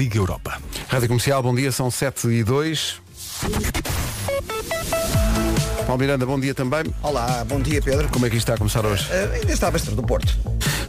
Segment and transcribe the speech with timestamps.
[0.00, 0.58] Liga Europa.
[0.88, 3.02] Rádio Comercial, bom dia, são 7 e 2.
[5.86, 6.84] Paulo Miranda, bom dia também.
[7.02, 8.08] Olá, bom dia Pedro.
[8.08, 9.04] Como é que isto está a começar hoje?
[9.10, 10.34] Uh, ainda está bastante do Porto.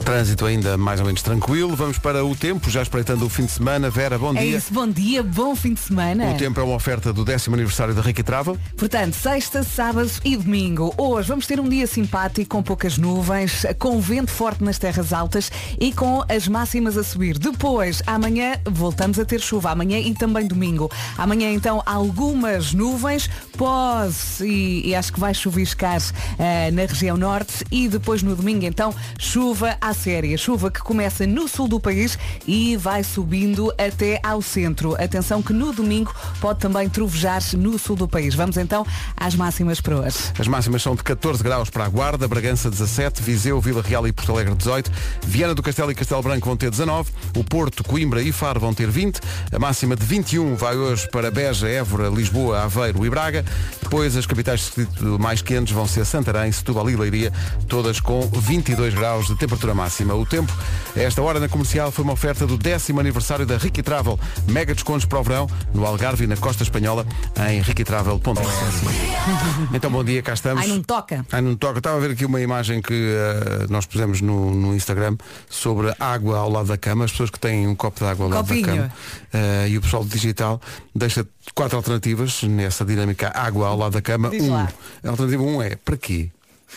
[0.03, 1.75] Trânsito ainda mais ou menos tranquilo.
[1.75, 3.89] Vamos para o tempo, já espreitando o fim de semana.
[3.89, 4.57] Vera, bom É dia.
[4.57, 6.31] isso, bom dia, bom fim de semana.
[6.31, 8.58] O tempo é uma oferta do décimo aniversário da Ricky Travel.
[8.76, 10.94] Portanto, sexta, sábado e domingo.
[10.97, 15.51] Hoje vamos ter um dia simpático, com poucas nuvens, com vento forte nas terras altas
[15.79, 17.38] e com as máximas a subir.
[17.38, 19.72] Depois, amanhã, voltamos a ter chuva.
[19.72, 20.91] Amanhã e também domingo.
[21.18, 26.02] Amanhã, então, algumas nuvens, pós e, e acho que vai chuviscar
[26.40, 27.63] eh, na região norte.
[27.72, 30.38] E depois, no domingo, então, chuva à séria.
[30.38, 34.95] Chuva que começa no sul do país e vai subindo até ao centro.
[35.02, 38.36] Atenção que no domingo pode também trovejar no sul do país.
[38.36, 40.17] Vamos então às máximas para hoje.
[40.38, 44.12] As máximas são de 14 graus para a Guarda, Bragança 17, Viseu, Vila Real e
[44.12, 44.91] Porto Alegre 18,
[45.23, 48.73] Viana do Castelo e Castelo Branco vão ter 19, o Porto, Coimbra e Faro vão
[48.73, 49.20] ter 20,
[49.52, 53.45] a máxima de 21 vai hoje para Beja, Évora, Lisboa, Aveiro e Braga,
[53.81, 54.72] depois as capitais
[55.19, 57.31] mais quentes vão ser Santarém, Setúbal e Leiria,
[57.67, 59.81] todas com 22 graus de temperatura máxima.
[60.16, 60.54] O tempo,
[60.96, 65.06] esta hora na comercial, foi uma oferta do décimo aniversário da Ricky Travel, mega descontos
[65.06, 67.06] para o verão, no Algarve e na Costa Espanhola,
[67.50, 68.34] em riquitravel.com.
[69.74, 70.64] Então bom dia, cá estamos.
[70.64, 71.26] Ai, não toca.
[71.32, 71.78] Ai, não toca.
[71.78, 75.16] Estava a ver aqui uma imagem que eh, nós pusemos no, no Instagram
[75.50, 78.32] sobre água ao lado da cama, as pessoas que têm um copo de água ao
[78.32, 78.66] lado Copinho.
[78.66, 78.94] da cama.
[79.34, 80.62] Eh, e o pessoal do digital
[80.94, 84.30] deixa quatro alternativas nessa dinâmica água ao lado da cama.
[84.30, 84.70] Diz um, lá.
[85.04, 86.30] a alternativa um é para quê?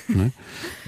[0.09, 0.31] Não é?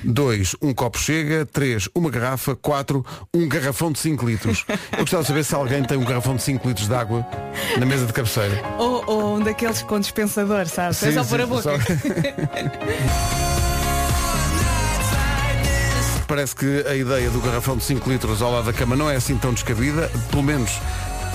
[0.04, 1.46] Dois, um copo chega.
[1.46, 2.54] Três, uma garrafa.
[2.56, 4.64] Quatro, um garrafão de 5 litros.
[4.92, 7.26] Eu gostava de saber se alguém tem um garrafão de 5 litros de água
[7.78, 8.60] na mesa de cabeceira.
[8.78, 11.02] Ou, ou um daqueles com dispensador, sabes?
[11.02, 11.62] É Sim, só sim, pôr a boca.
[11.62, 11.76] só-
[16.26, 19.14] Parece que a ideia do garrafão de 5 litros ao lado da cama não é
[19.16, 20.70] assim tão descabida, pelo menos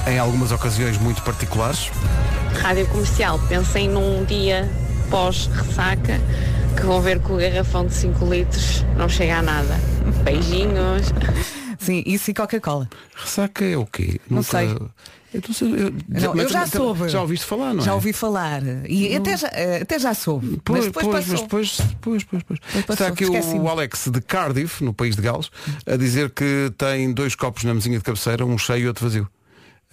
[0.05, 1.89] em algumas ocasiões muito particulares.
[2.61, 4.69] Rádio Comercial, pensem num dia
[5.09, 6.19] pós-ressaca
[6.75, 9.79] que vão ver que o garrafão de 5 litros não chega a nada.
[10.23, 11.07] Beijinhos.
[11.77, 12.89] Sim, isso e Coca-Cola.
[13.15, 14.19] Ressaca é o quê?
[14.29, 14.75] Não sei.
[15.33, 17.07] Eu, sei, eu, Não, eu já soube.
[17.07, 17.85] Já ouviste falar, não é?
[17.85, 18.61] Já ouvi falar.
[18.87, 20.61] E até já, eh, até já soube.
[20.63, 21.31] Pois, mas depois pois, passou.
[21.31, 22.59] mas depois, depois, depois, depois.
[22.75, 25.49] Depois Está aqui o Alex de Cardiff, no país de Gales,
[25.85, 29.27] a dizer que tem dois copos na mesinha de cabeceira, um cheio e outro vazio.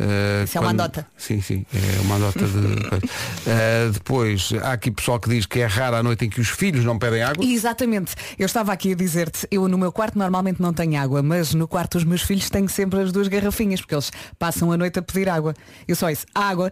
[0.00, 1.06] Uh, Isso é uma andota.
[1.16, 3.08] Sim, sim, é uma andota de.
[3.48, 6.48] Uh, depois, há aqui pessoal que diz que é raro a noite em que os
[6.48, 7.42] filhos não pedem água.
[7.42, 8.14] Exatamente.
[8.38, 11.66] Eu estava aqui a dizer-te, eu no meu quarto normalmente não tenho água, mas no
[11.66, 15.02] quarto dos meus filhos tenho sempre as duas garrafinhas, porque eles passam a noite a
[15.02, 15.54] pedir água.
[15.86, 16.70] Eu só isso, água,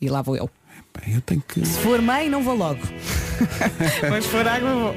[0.00, 0.48] e lá vou eu.
[1.08, 1.64] Eu tenho que.
[1.64, 2.80] Se for mãe, não vou logo.
[4.08, 4.94] mas se for água, vou.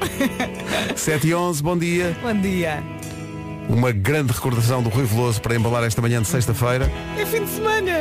[0.96, 2.16] 7 e 11, bom dia.
[2.22, 2.99] Bom dia.
[3.72, 6.90] Uma grande recordação do Rui Veloso para embalar esta manhã de sexta-feira.
[7.16, 7.92] É fim de semana.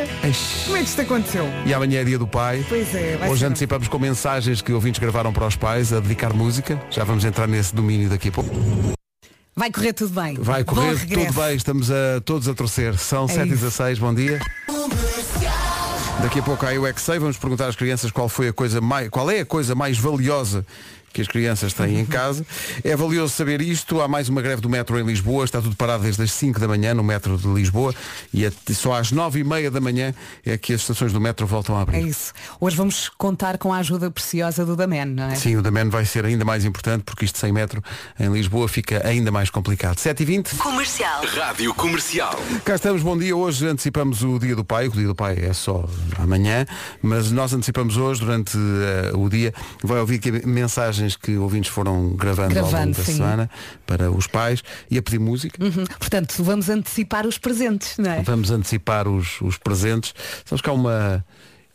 [0.66, 1.46] Como é que isto aconteceu?
[1.66, 2.66] E amanhã é dia do pai.
[2.68, 3.46] Pois é, vai Hoje ser.
[3.46, 6.82] antecipamos com mensagens que ouvintes gravaram para os pais a dedicar música.
[6.90, 8.50] Já vamos entrar nesse domínio daqui a pouco.
[9.56, 10.36] Vai correr tudo bem.
[10.40, 12.98] Vai correr tudo bem, estamos a, todos a torcer.
[12.98, 13.64] São É 7 e isso.
[13.66, 14.40] 16 bom dia.
[16.22, 19.08] Daqui a pouco há o XA, vamos perguntar às crianças qual foi a coisa mais,
[19.08, 20.66] qual é a coisa mais valiosa
[21.14, 22.46] que as crianças têm em casa.
[22.84, 24.02] É valioso saber isto.
[24.02, 25.46] Há mais uma greve do metro em Lisboa.
[25.46, 27.94] Está tudo parado desde as 5 da manhã no metro de Lisboa
[28.34, 30.14] e só às 9 e meia da manhã
[30.46, 32.08] é que as estações do metro voltam a É abrir.
[32.08, 32.34] isso.
[32.60, 35.36] Hoje vamos contar com a ajuda preciosa do Damen, não é?
[35.36, 37.84] Sim, o da Man vai ser ainda mais importante porque isto sem metro
[38.20, 39.98] em Lisboa fica ainda mais complicado.
[40.00, 41.22] 7 e 20 Comercial.
[41.26, 42.34] Rádio Comercial.
[42.66, 43.36] Cá estamos, bom dia.
[43.36, 44.88] Hoje antecipamos o Dia do Pai.
[44.88, 45.88] O Dia do Pai é só
[46.18, 46.66] amanhã,
[47.02, 49.54] mas nós antecipamos hoje, durante eh, o dia.
[49.84, 50.32] Vai ouvir aqui
[51.00, 53.14] mensagens que ouvintes foram gravando, ao longo Gravando, da sim.
[53.16, 53.50] semana
[53.86, 55.64] para os pais e a pedir música.
[55.64, 55.86] Uhum.
[55.98, 58.22] Portanto, vamos antecipar os presentes, não é?
[58.22, 60.14] Vamos antecipar os, os presentes.
[60.46, 61.26] Sabes que há uma.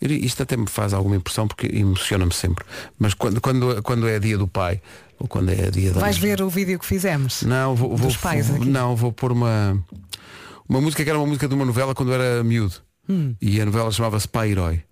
[0.00, 2.64] Isto até me faz alguma impressão porque emociona-me sempre.
[2.98, 4.80] Mas quando, quando, quando é dia do pai,
[5.18, 7.42] ou quando é dia da Vais ver o vídeo que fizemos.
[7.42, 8.66] Não, vou, vou, Dos pais vou- aqui.
[8.66, 9.82] não, vou pôr uma
[10.68, 12.74] uma música que era uma música de uma novela quando era miúdo.
[13.08, 13.34] Hum.
[13.40, 14.82] E a novela chamava-se Pai Herói.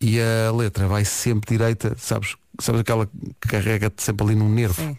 [0.00, 2.36] E a letra vai sempre direita, sabes?
[2.60, 3.06] Sabes aquela
[3.40, 4.82] que carrega-te sempre ali num nervo.
[4.82, 4.96] Sim.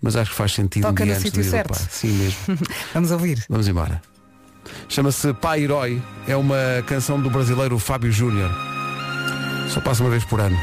[0.00, 1.74] Mas acho que faz sentido Toca um no sítio certo.
[1.90, 2.38] Sim mesmo.
[2.92, 3.44] Vamos ouvir.
[3.48, 4.02] Vamos embora.
[4.88, 6.02] Chama-se Pai Herói.
[6.26, 8.50] É uma canção do brasileiro Fábio Júnior.
[9.68, 10.58] Só passa uma vez por ano.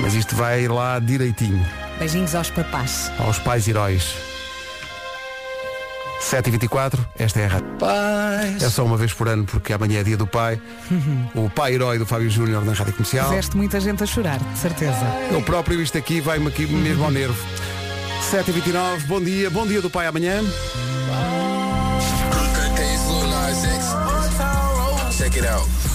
[0.00, 1.64] Mas isto vai lá direitinho.
[1.98, 3.12] Beijinhos aos papás.
[3.18, 4.29] Aos pais heróis.
[6.20, 7.68] 7h24, esta é a rádio.
[8.60, 10.60] É só uma vez por ano, porque amanhã é dia do pai.
[11.34, 13.28] O pai herói do Fábio Júnior na Rádio Comercial.
[13.28, 15.04] Fizeste muita gente a chorar, de certeza.
[15.30, 17.36] Eu próprio, isto aqui vai-me aqui mesmo ao nervo.
[18.30, 20.42] 7h29, bom dia, bom dia do pai amanhã.
[25.40, 25.89] it out.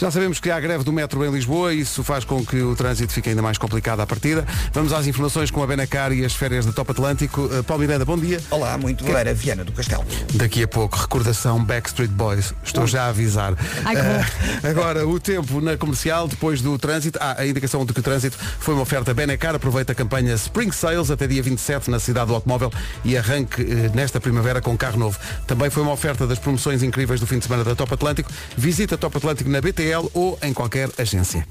[0.00, 2.74] Já sabemos que há greve do metro em Lisboa e isso faz com que o
[2.74, 4.46] trânsito fique ainda mais complicado à partida.
[4.72, 7.42] Vamos às informações com a Benacar e as férias da Top Atlântico.
[7.42, 8.40] Uh, Paulo Miranda, bom dia.
[8.50, 9.20] Olá, muito boa.
[9.20, 10.02] Era Viana do Castelo.
[10.32, 12.54] Daqui a pouco, recordação Backstreet Boys.
[12.64, 13.54] Estou já a avisar.
[13.84, 14.00] Ai, que.
[14.00, 17.18] Uh, agora, o tempo na comercial, depois do trânsito.
[17.20, 19.54] Ah, a indicação de que o trânsito foi uma oferta Benacar.
[19.54, 22.72] Aproveita a campanha Spring Sales até dia 27 na cidade do automóvel
[23.04, 25.18] e arranque eh, nesta primavera com carro novo.
[25.46, 28.30] Também foi uma oferta das promoções incríveis do fim de semana da Top Atlântico.
[28.56, 31.44] Visita Top Atlântico na BTL ou em qualquer agência.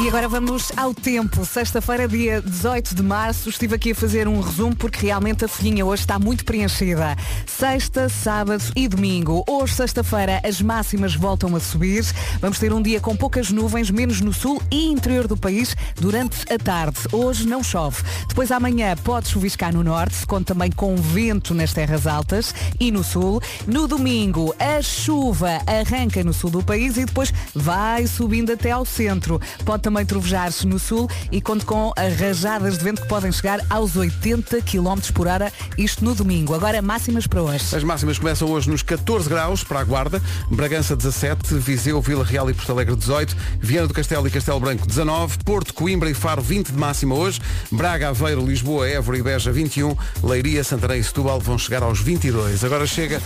[0.00, 1.44] E agora vamos ao tempo.
[1.44, 5.84] Sexta-feira, dia 18 de março, estive aqui a fazer um resumo porque realmente a folhinha
[5.84, 7.16] hoje está muito preenchida.
[7.44, 9.42] Sexta, sábado e domingo.
[9.48, 12.04] Hoje, sexta-feira, as máximas voltam a subir.
[12.40, 16.44] Vamos ter um dia com poucas nuvens, menos no sul e interior do país durante
[16.52, 17.00] a tarde.
[17.10, 18.00] Hoje não chove.
[18.28, 23.02] Depois amanhã pode chuviscar no norte, conta também com vento nas terras altas e no
[23.02, 23.42] sul.
[23.66, 27.34] No domingo, a chuva arranca no sul do país e depois
[27.68, 29.38] vai subindo até ao centro.
[29.62, 33.94] Pode também trovejar-se no sul e conta com rajadas de vento que podem chegar aos
[33.94, 36.54] 80 km por hora, isto no domingo.
[36.54, 37.76] Agora máximas para hoje.
[37.76, 42.48] As máximas começam hoje nos 14 graus para a Guarda, Bragança 17, Viseu, Vila Real
[42.48, 46.40] e Porto Alegre 18, Viana do Castelo e Castelo Branco 19, Porto, Coimbra e Faro
[46.40, 47.38] 20 de máxima hoje,
[47.70, 49.94] Braga, Aveiro, Lisboa, Évora e Beja 21,
[50.24, 52.64] Leiria, Santarém e Setúbal vão chegar aos 22.
[52.64, 53.20] Agora chega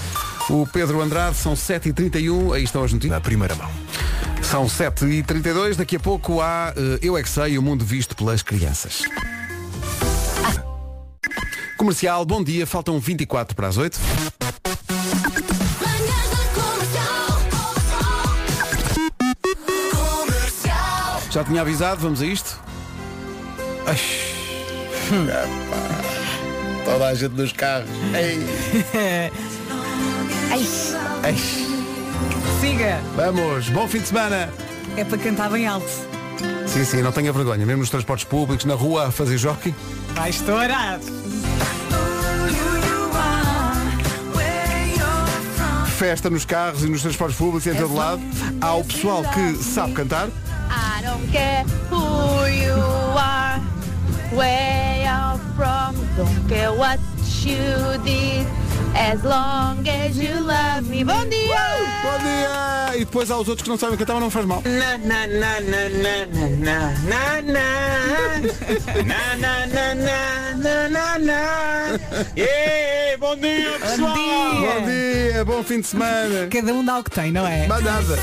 [0.51, 3.13] o Pedro Andrade, são 7h31, aí estão as notícias.
[3.13, 3.71] Na primeira mão.
[4.53, 8.43] São 7h32, daqui a pouco há uh, Eu É Que Sei, o mundo visto pelas
[8.43, 9.01] crianças.
[11.79, 13.99] Comercial, bom dia, faltam 24 para as 8.
[21.31, 22.61] Já tinha avisado, vamos a isto?
[23.87, 23.97] Ai,
[26.85, 27.89] Toda a gente nos carros.
[28.15, 28.39] Ei.
[31.23, 31.72] ai.
[32.73, 33.03] Siga!
[33.15, 34.49] Vamos, bom fim de semana!
[34.97, 35.87] É para cantar bem alto.
[36.67, 39.75] Sim, sim, não tenha vergonha, mesmo nos transportes públicos, na rua a fazer jockey.
[40.15, 40.99] Vai estourar!
[45.99, 48.23] Festa nos carros e nos transportes públicos em todo lado.
[48.63, 50.29] Há o pessoal que sabe cantar.
[50.29, 52.73] I don't care who you
[53.19, 53.61] are,
[54.35, 56.99] where you're from, don't care what
[57.45, 58.47] you did,
[58.95, 61.05] as long as you love me.
[61.05, 61.57] Bom dia!
[62.03, 62.97] Bom dia!
[62.97, 64.63] E depois há os outros que não sabem cantar, mas não faz mal.
[64.65, 67.63] Na na na na na na na na na
[69.03, 71.99] na na na na na na
[72.37, 74.15] Yeah, bom dia pessoal!
[74.15, 76.47] Bom dia, bom fim de semana.
[76.51, 77.67] Cada um dá o que tem, não é?
[77.67, 78.19] Mais nada.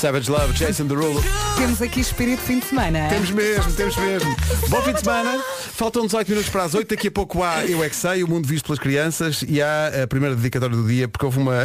[0.00, 1.22] Savage Love, Jason Derulo.
[1.58, 3.08] Temos aqui espírito de fim de semana.
[3.10, 4.34] Temos mesmo, temos mesmo.
[4.68, 5.42] Bom fim de semana.
[5.74, 6.88] Faltam 18 minutos para as 8.
[6.88, 9.44] Daqui a pouco há Eu É Que Sei, o mundo visto pelas crianças.
[9.46, 11.64] E há a primeira dedicatória do dia, porque houve uma,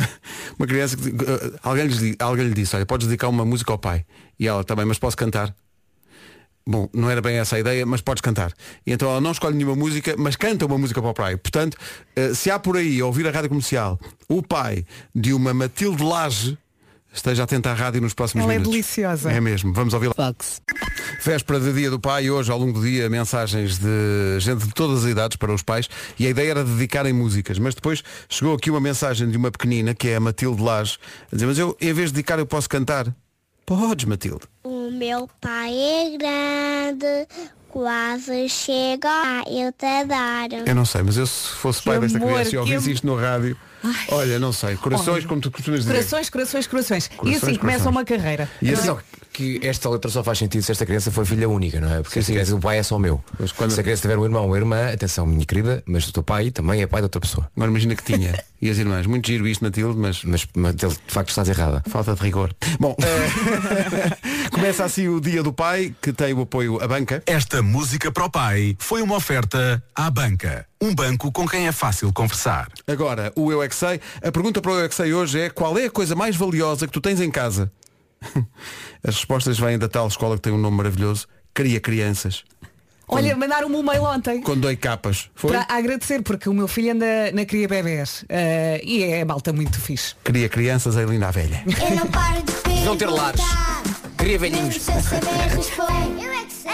[0.60, 3.72] uma criança que uh, alguém, lhes, di- alguém lhe disse, olha, podes dedicar uma música
[3.72, 4.06] ao pai.
[4.38, 5.56] E ela, também, mas posso cantar?
[6.68, 8.52] Bom, não era bem essa a ideia, mas podes cantar.
[8.86, 11.38] E então ela não escolhe nenhuma música, mas canta uma música para o pai.
[11.38, 11.78] Portanto,
[12.16, 13.98] eh, se há por aí a ouvir a rádio comercial
[14.28, 14.84] o pai
[15.14, 16.58] de uma Matilde Lage,
[17.16, 18.72] esteja atento à rádio nos próximos Ela é minutos.
[18.74, 19.32] deliciosa.
[19.32, 20.14] É mesmo, vamos ouvi-la.
[21.24, 25.06] Véspera de dia do pai, hoje ao longo do dia mensagens de gente de todas
[25.06, 25.90] as idades para os pais
[26.20, 29.94] e a ideia era dedicarem músicas, mas depois chegou aqui uma mensagem de uma pequenina
[29.96, 30.98] que é a Matilde Lage,
[31.32, 33.14] a dizer, mas eu em vez de dedicar eu posso cantar.
[33.66, 34.42] Podes, Matilde.
[34.64, 37.28] O meu pai é grande,
[37.70, 40.52] quase chega a eu te dar.
[40.68, 43.08] Eu não sei, mas eu se fosse pai desta amor, criança e que ouvisse isto
[43.08, 43.58] no rádio,
[44.10, 45.28] olha, não sei, corações, Olha.
[45.28, 45.94] como tu costumas dizer.
[45.94, 47.10] Corações, corações, corações.
[47.24, 47.86] e assim começa corações.
[47.88, 48.50] uma carreira.
[48.62, 48.96] E assim,
[49.36, 52.02] que esta letra só faz sentido se esta criança for filha única, não é?
[52.02, 53.24] Porque esta criança, o pai é só meu.
[53.40, 56.08] Mas quando- Se a criança tiver um irmão ou uma irmã, atenção, minha querida, mas
[56.08, 57.50] o teu pai também é pai de outra pessoa.
[57.56, 58.34] agora imagina que tinha.
[58.62, 61.84] E as irmãs, muito giro isto, Matilde, mas Mas, mas ele, de facto estás errada.
[61.88, 62.52] Falta de rigor.
[62.80, 62.96] Bom,
[64.52, 67.22] começa assim o Dia do Pai, que tem o apoio à banca.
[67.26, 70.66] Esta música para o pai foi uma oferta à banca.
[70.82, 72.70] Um banco com quem é fácil conversar.
[72.88, 74.00] Agora, o Eu É Que Sei.
[74.24, 76.36] A pergunta para o Eu É Que Sei hoje é qual é a coisa mais
[76.36, 77.72] valiosa que tu tens em casa?
[79.04, 82.44] As respostas vêm da tal escola que tem um nome maravilhoso, Cria Crianças.
[83.08, 84.42] Olha, mandaram-me um mail ontem.
[84.42, 85.30] Com dois capas.
[85.36, 85.52] Foi?
[85.52, 89.80] Para agradecer, porque o meu filho anda na Cria Bebés eh, e é malta muito
[89.80, 90.16] fixe.
[90.24, 91.64] Cria Crianças, a Elina a Velha.
[91.68, 93.42] Eu não paro de Não ter lares.
[94.18, 94.88] Cria velhinhos.
[94.88, 96.72] Eu é que sei.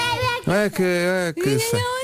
[0.47, 2.00] Não é que, é que sei.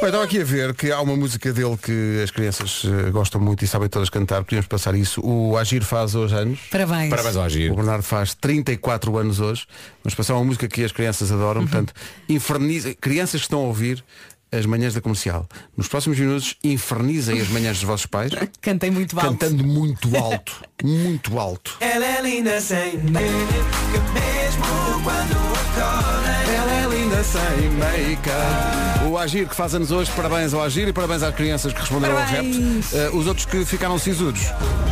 [0.00, 3.40] Olha, estava aqui a ver que há uma música dele que as crianças eh, gostam
[3.40, 4.44] muito e sabem todas cantar.
[4.44, 5.20] Podíamos passar isso.
[5.24, 6.60] O Agir faz hoje anos.
[6.70, 7.10] Parabéns.
[7.10, 7.74] Parabéns ao O Agir.
[7.74, 9.66] Bernardo faz 34 anos hoje.
[10.04, 11.62] Vamos passar uma música que as crianças adoram.
[11.62, 11.92] Portanto,
[12.28, 12.94] inferniza.
[12.94, 14.04] Crianças que estão a ouvir,
[14.50, 15.46] as manhãs da comercial.
[15.76, 19.30] Nos próximos minutos, infernizem as manhãs dos vossos pais, Cantei muito alto.
[19.30, 20.62] cantando muito alto.
[20.82, 21.76] muito alto.
[21.80, 26.52] Ela é linda sem make-up, mesmo quando acorda.
[26.52, 29.08] Ela é linda sem make-up.
[29.08, 32.16] O Agir que faz anos hoje, parabéns ao Agir e parabéns às crianças que responderam
[32.18, 32.56] ao Parabéns.
[32.56, 32.96] repto.
[32.96, 34.42] Eh, os outros que ficaram sisudos.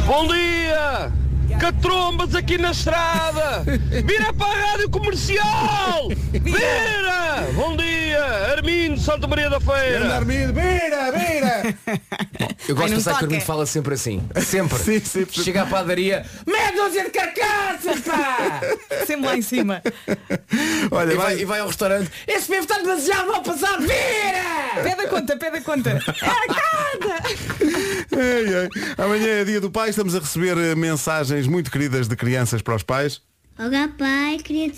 [0.06, 1.12] Bom dia!
[1.60, 3.62] Catrombas aqui na estrada!
[4.04, 6.08] Vira para a rádio comercial!
[6.32, 7.46] Vira!
[7.54, 8.24] Bom dia!
[8.56, 10.16] Armindo Santa Maria da Feira!
[10.16, 11.74] Armindo, vira, vira!
[12.68, 13.26] Eu gosto Ai, de pensar que o.
[13.26, 14.22] Armindo fala sempre assim.
[14.44, 14.78] Sempre.
[14.78, 15.26] Sim, sim.
[15.30, 16.26] Chega à padaria.
[16.46, 18.60] Meia dúzia de carcaças, pá!
[19.06, 19.82] Sempre lá em cima.
[20.90, 22.10] Olha, E vai, vai, e vai ao restaurante.
[22.26, 23.82] Esse mesmo está demasiado mal passado.
[23.82, 24.82] Vira!
[24.82, 25.98] Pede a conta, pede a conta.
[28.12, 28.68] Ei, ei.
[28.98, 30.74] Amanhã é dia do pai, estamos a receber eh,
[31.36, 33.20] mensagens muito queridas de crianças para os pais.
[33.58, 34.72] Olá pai, queria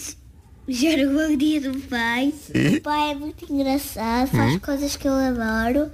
[0.67, 2.35] desejar o bom dia do pai.
[2.55, 2.77] E?
[2.77, 5.91] O pai é muito engraçado, faz coisas que eu adoro.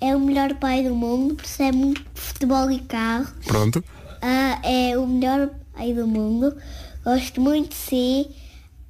[0.00, 3.32] É o melhor pai do mundo, percebe muito de futebol e carro.
[3.46, 3.84] Pronto.
[4.20, 6.56] Ah, é o melhor pai do mundo.
[7.04, 8.30] Gosto muito de si.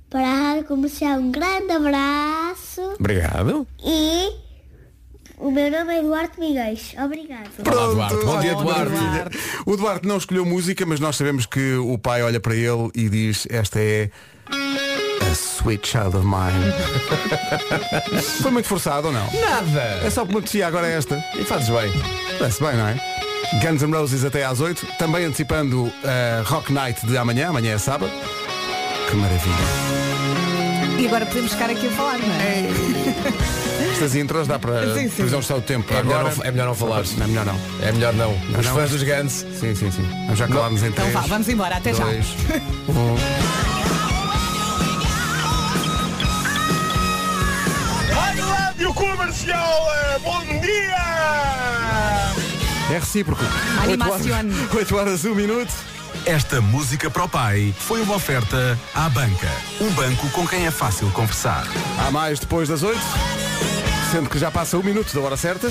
[0.09, 2.81] Para a rádio comercial, um grande abraço.
[2.99, 3.67] Obrigado.
[3.85, 4.33] E
[5.39, 6.77] o meu nome é Eduardo Miguel.
[7.05, 7.51] Obrigado.
[7.67, 8.25] Olá, Duarte.
[8.25, 9.39] Bom dia, Duarte.
[9.67, 13.09] O Duarte não escolheu música, mas nós sabemos que o pai olha para ele e
[13.09, 14.11] diz esta é
[14.51, 16.73] a sweet child of mine.
[18.43, 19.27] Foi muito forçado ou não?
[19.27, 20.11] É Nada!
[20.11, 21.23] só porque me apetecia agora esta.
[21.39, 21.93] E fazes bem.
[22.39, 22.97] Parece bem, não é?
[23.63, 27.79] Guns N' Roses até às 8, também antecipando a Rock Night de amanhã, amanhã é
[27.79, 28.11] sábado.
[29.09, 29.55] Que maravilha.
[30.99, 32.65] E agora podemos ficar aqui a falar, não é?
[33.95, 35.15] Estas intros dá para Sim, sim.
[35.25, 35.95] previsão o tempo.
[35.95, 37.05] É melhor, agora não, é melhor não falar.
[37.17, 37.61] Não, é melhor não.
[37.81, 38.33] É melhor não.
[38.59, 38.75] Os não.
[38.75, 39.33] fãs dos Guns.
[39.33, 40.03] Sim, sim, sim.
[40.25, 41.77] Vamos já calar-nos em Então três, vá, vamos embora.
[41.77, 42.03] Até já.
[42.05, 42.27] dois,
[42.89, 43.17] um.
[48.13, 49.89] Rádio Comercial!
[49.95, 50.97] eh, Bom dia!
[52.91, 53.43] É recíproco.
[53.81, 54.53] Animacione.
[54.75, 55.73] 8 horas, 1 minuto.
[56.27, 59.51] Esta música para o pai foi uma oferta à banca.
[59.79, 61.67] Um banco com quem é fácil conversar.
[61.99, 62.99] Há mais depois das 8.
[64.11, 65.69] Sendo que já passa um minuto da hora certa.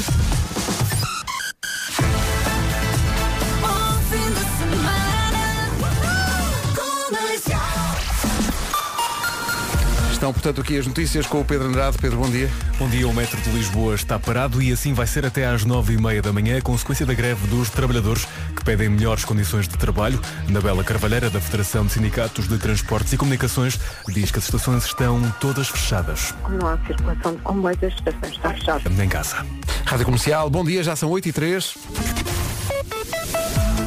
[10.24, 11.98] Estão, portanto, aqui as notícias com o Pedro Andrade.
[11.98, 12.50] Pedro, bom dia.
[12.80, 15.96] Bom dia, o metro de Lisboa está parado e assim vai ser até às nove
[15.96, 18.26] e meia da manhã, consequência da greve dos trabalhadores
[18.56, 20.18] que pedem melhores condições de trabalho.
[20.48, 23.78] Na Bela Carvalheira, da Federação de Sindicatos de Transportes e Comunicações,
[24.08, 26.34] diz que as estações estão todas fechadas.
[26.48, 29.00] Não há circulação de comboios, as estações estão fechadas.
[29.00, 29.46] Em casa.
[29.86, 31.76] Rádio Comercial, bom dia, já são 8 e 3.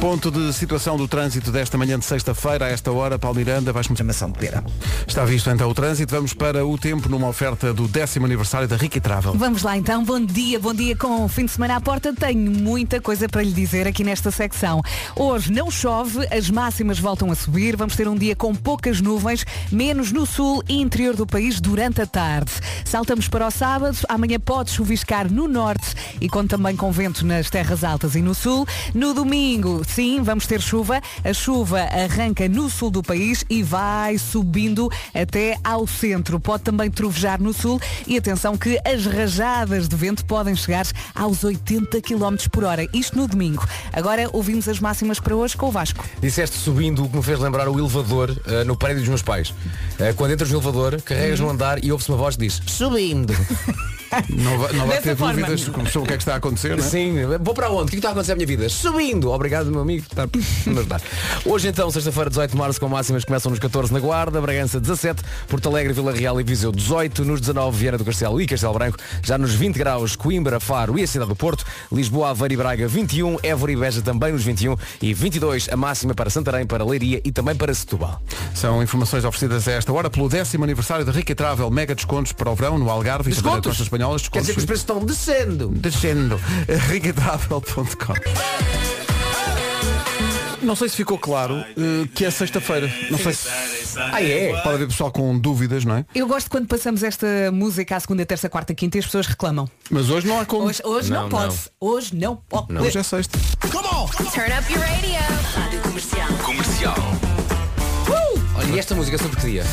[0.07, 3.97] Ponto de situação do trânsito desta manhã de sexta-feira, a esta hora, Paulo Miranda, vais-me
[3.97, 4.63] Chamação de pera.
[5.05, 6.15] Está visto então o trânsito.
[6.15, 9.33] Vamos para o tempo numa oferta do décimo aniversário da Ricky Travel.
[9.33, 12.13] Vamos lá então, bom dia, bom dia com o fim de semana à porta.
[12.13, 14.81] Tenho muita coisa para lhe dizer aqui nesta secção.
[15.13, 19.45] Hoje não chove, as máximas voltam a subir, vamos ter um dia com poucas nuvens,
[19.69, 22.51] menos no sul e interior do país durante a tarde.
[22.85, 27.49] Saltamos para o sábado, amanhã pode chuviscar no norte e conta também com vento nas
[27.49, 28.65] terras altas e no sul.
[28.93, 31.01] No domingo, sim, vamos ter chuva.
[31.23, 36.39] A chuva arranca no sul do país e vai subindo até ao centro.
[36.39, 40.85] Pode também trovejar no sul e atenção que as rajadas de vento podem chegar
[41.15, 42.87] aos 80 km por hora.
[42.93, 43.67] Isto no domingo.
[43.91, 46.05] Agora ouvimos as máximas para hoje com o Vasco.
[46.21, 49.51] Disseste subindo o que me fez lembrar o elevador eh, no prédio dos meus pais.
[49.97, 53.33] Eh, quando entras no elevador, carregas no andar e ouve-se uma voz que diz subindo.
[54.29, 55.33] Não vai, não vai ter forma.
[55.33, 56.87] dúvidas sobre o que é que está a acontecer, não é?
[56.87, 57.83] Sim, vou para onde?
[57.83, 58.69] O que é que está a acontecer à minha vida?
[58.69, 59.31] Subindo!
[59.31, 60.05] Obrigado, meu amigo.
[60.09, 61.01] Está a me ajudar.
[61.45, 64.79] Hoje então, sexta-feira, 18 de março, com máximas que começam nos 14 na Guarda, Bragança
[64.79, 68.73] 17, Porto Alegre, Vila Real e Viseu 18, nos 19, Viana do Castelo e Castelo
[68.73, 72.57] Branco, já nos 20 graus, Coimbra, Faro e a cidade do Porto, Lisboa, Aveiro e
[72.57, 76.83] Braga 21, Évora e Beja também nos 21 e 22 a máxima para Santarém, para
[76.83, 78.21] Leiria e também para Setúbal.
[78.53, 81.69] São informações oferecidas a esta hora pelo décimo aniversário da Ricky Travel.
[81.69, 83.33] Mega descontos para o verão no Algarve e?
[83.67, 84.17] Costa Espanhola.
[84.31, 85.69] Quer dizer que os preços estão descendo.
[85.69, 86.39] descendo.
[86.89, 88.13] riquitravel.com
[90.61, 92.91] Não sei se ficou claro eh, que é sexta-feira.
[93.09, 93.47] Não sei se
[93.99, 94.53] Ah, é?
[94.61, 96.05] pode haver pessoal com dúvidas, não é?
[96.13, 99.69] Eu gosto quando passamos esta música à segunda, terça, quarta, quinta e as pessoas reclamam.
[99.89, 100.65] Mas hoje não há como.
[100.65, 101.55] Hoje, hoje não, Não, pode.
[101.55, 101.89] não.
[101.89, 102.77] Hoje não pode.
[102.77, 103.39] Hoje é sexta.
[103.61, 105.17] Turn up your radio.
[105.55, 106.27] Rádio Comercial.
[106.43, 106.95] Comercial.
[108.73, 109.63] E esta música sobre que dia?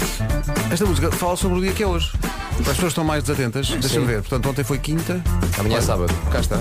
[0.73, 2.13] Esta música fala sobre o dia que é hoje.
[2.61, 3.69] As pessoas estão mais desatentas.
[3.69, 4.21] Deixa-me ver.
[4.23, 5.23] Portanto, ontem foi quinta.
[5.59, 6.15] Amanhã é sábado.
[6.31, 6.61] Cá está.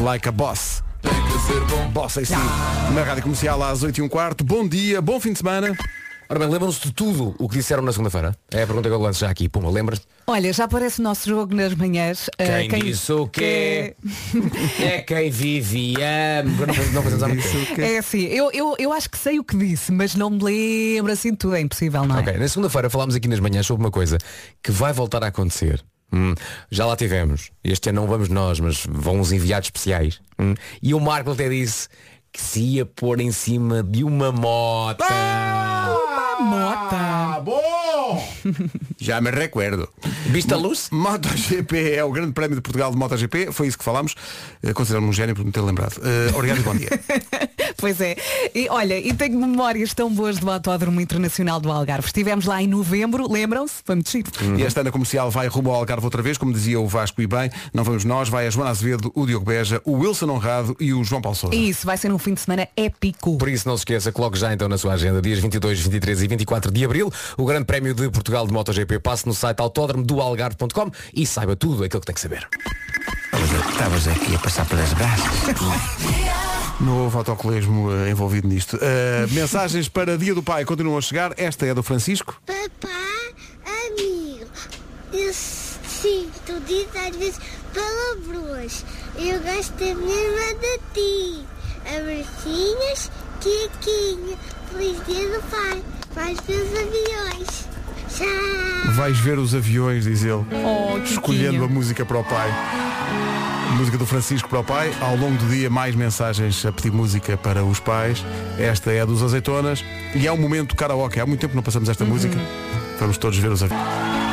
[0.00, 0.82] Like a boss.
[1.92, 2.34] Boss aí sim.
[2.94, 4.44] Na Rádio Comercial às 8 e um quarto.
[4.44, 5.76] Bom dia, bom fim de semana.
[6.28, 8.36] Ora bem, lembram-se de tudo o que disseram na segunda-feira?
[8.50, 9.48] É a pergunta que eu lanço já aqui.
[9.48, 10.00] Puma, lembras?
[10.26, 12.28] Olha, já aparece o nosso jogo nas manhãs.
[12.36, 13.94] Quem, Ah, disse o quê?
[14.80, 16.66] é quem vive e ama.
[16.92, 17.84] Não, não.
[17.84, 21.12] É assim, eu, eu, eu acho que sei o que disse, mas não me lembro
[21.12, 22.20] assim de tudo, é impossível, não é?
[22.22, 24.18] Ok, na segunda-feira falámos aqui nas manhãs sobre uma coisa
[24.60, 25.80] que vai voltar a acontecer.
[26.12, 26.34] Hum,
[26.70, 27.50] já lá tivemos.
[27.62, 30.20] Este ano não vamos nós, mas vão uns enviados especiais.
[30.40, 31.88] Hum, e o Marco até disse
[32.32, 35.02] que se ia pôr em cima de uma moto.
[35.08, 35.96] Ah!
[38.98, 39.88] Já me recuerdo.
[40.26, 40.88] Vista a luz?
[40.90, 43.52] MotoGP é o grande prémio de Portugal de MotoGP.
[43.52, 44.14] Foi isso que falámos.
[44.62, 46.00] Eh, Considero-me um gênio por me ter lembrado.
[46.02, 46.88] Eh, obrigado e bom dia.
[47.78, 48.16] Pois é.
[48.54, 52.06] E olha, e tenho memórias tão boas do Autódromo Internacional do Algarve.
[52.06, 53.74] Estivemos lá em novembro, lembram-se?
[53.84, 54.30] Foi muito chique.
[54.56, 57.26] E esta Ana Comercial vai rumo ao Algarve outra vez, como dizia o Vasco e
[57.26, 57.50] bem.
[57.74, 61.04] Não vamos nós, vai a Joana Azevedo, o Diogo Beja, o Wilson Honrado e o
[61.04, 61.54] João Paulo Sousa.
[61.54, 63.36] E isso vai ser um fim de semana épico.
[63.36, 66.28] Por isso não se esqueça, coloque já então na sua agenda dias 22, 23 e
[66.28, 68.98] 24 de Abril o Grande Prémio de Portugal de MotoGP.
[68.98, 72.48] Passe no site autódromo-do-algarve.com e saiba tudo aquilo que tem que saber.
[73.70, 75.26] Estavas aqui a passar pelas brasas.
[76.80, 78.78] Não houve autocolismo eh, envolvido nisto.
[78.80, 81.32] Eh, mensagens para Dia do Pai continuam a chegar.
[81.36, 82.40] Esta é do Francisco.
[82.46, 82.88] Papá,
[83.86, 84.46] amigo,
[85.12, 87.40] eu sinto, diz às vezes
[87.72, 88.84] palavrões.
[89.16, 91.46] Eu gosto mesmo de ti.
[91.86, 93.10] Abracinhos,
[93.40, 94.38] Kikinho.
[94.70, 95.82] Feliz dia do pai.
[96.46, 97.75] Ver os aviões.
[98.94, 100.44] Vais ver os aviões, diz ele.
[100.52, 102.48] Oh, Escolhendo a música para o pai.
[103.76, 104.92] Música do Francisco para o pai.
[105.00, 108.24] Ao longo do dia, mais mensagens a pedir música para os pais.
[108.58, 109.84] Esta é a dos azeitonas.
[110.14, 111.20] E é um momento karaoke.
[111.20, 112.38] Há muito tempo que não passamos esta música.
[112.98, 114.26] Vamos todos ver os aviões.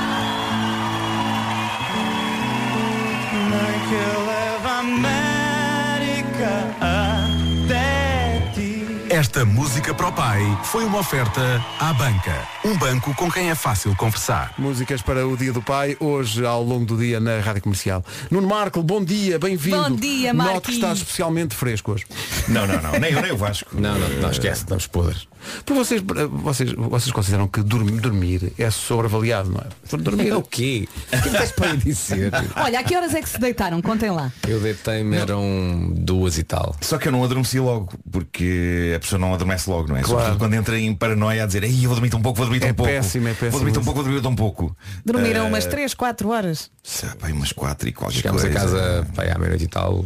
[9.24, 11.42] Esta música para o pai foi uma oferta
[11.80, 12.46] à banca.
[12.66, 14.54] Um banco com quem é fácil conversar.
[14.58, 18.04] Músicas para o Dia do Pai, hoje ao longo do dia na Rádio Comercial.
[18.30, 19.82] Nuno Marco, bom dia, bem-vindo.
[19.82, 22.06] Bom dia, Noto que estás especialmente fresco hoje.
[22.50, 23.00] Não, não, não.
[23.00, 23.70] Nem eu, nem o Vasco.
[23.72, 25.26] Não, não, não esquece, estamos podres.
[25.66, 26.02] Por vocês,
[26.32, 29.98] vocês, vocês consideram que dormir, dormir é sobreavaliado, não é?
[29.98, 30.88] Dormir É o quê?
[31.12, 32.32] O que estás para dizer?
[32.56, 33.82] Olha, a que horas é que se deitaram?
[33.82, 34.32] Contem lá.
[34.48, 36.76] Eu deitei-me, eram duas e tal.
[36.82, 40.02] Só que eu não adormeci logo, porque a pessoa não adormece logo, não é?
[40.02, 40.10] Claro.
[40.20, 42.60] Sobretudo quando entra em paranoia a dizer, Ei, eu vou dormir tão pouco, vou dormir
[42.60, 42.92] tão É pouco.
[42.92, 44.76] péssimo, é péssimo Vou dormir tão pouco, vou dormir tão pouco.
[45.06, 46.70] Dormiram Eh, umas 3, 4 horas.
[46.84, 48.58] sabe, bem, umas quatro e qualquer Chegámos coisa.
[48.58, 50.06] a casa pá, à meia-noite e tal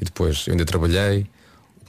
[0.00, 1.26] e depois eu ainda trabalhei.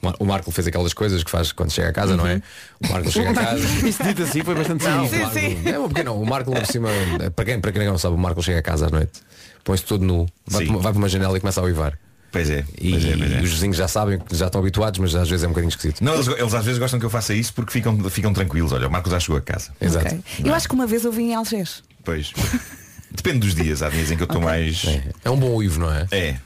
[0.02, 2.40] O Mar- O Marco fez aquelas coisas que faz quando chega a casa, não é?
[2.84, 3.58] O Marco chega a casa.
[3.86, 6.66] Isso dito assim foi bastante Não, o Marco, é um pequeno, o Marco lá por
[6.66, 6.88] cima,
[7.34, 9.20] para quem, para quem não sabe, o Marco chega a casa à noite,
[9.64, 10.66] põe-se todo nu, vai, Sim.
[10.66, 11.98] para uma- vai para uma janela e começa a uivar.
[12.30, 13.40] Pois é, E pois é, pois é.
[13.40, 16.04] os vizinhos já sabem, já estão habituados, mas às vezes é um bocadinho esquisito.
[16.04, 18.70] Não, eles, eles às vezes gostam que eu faça isso porque ficam, ficam tranquilos.
[18.70, 19.70] Olha, o Marco já chegou a casa.
[19.80, 20.06] Exato.
[20.14, 20.20] Ok.
[20.44, 21.82] Eu acho que uma vez eu vim em Algés.
[22.04, 22.32] Pois.
[23.10, 23.82] Depende dos dias.
[23.82, 24.84] Há dias em que eu estou mais.
[24.86, 26.06] É, é um bom uivo, não é?
[26.10, 26.36] É.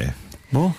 [0.00, 0.10] É.
[0.50, 0.74] Bom,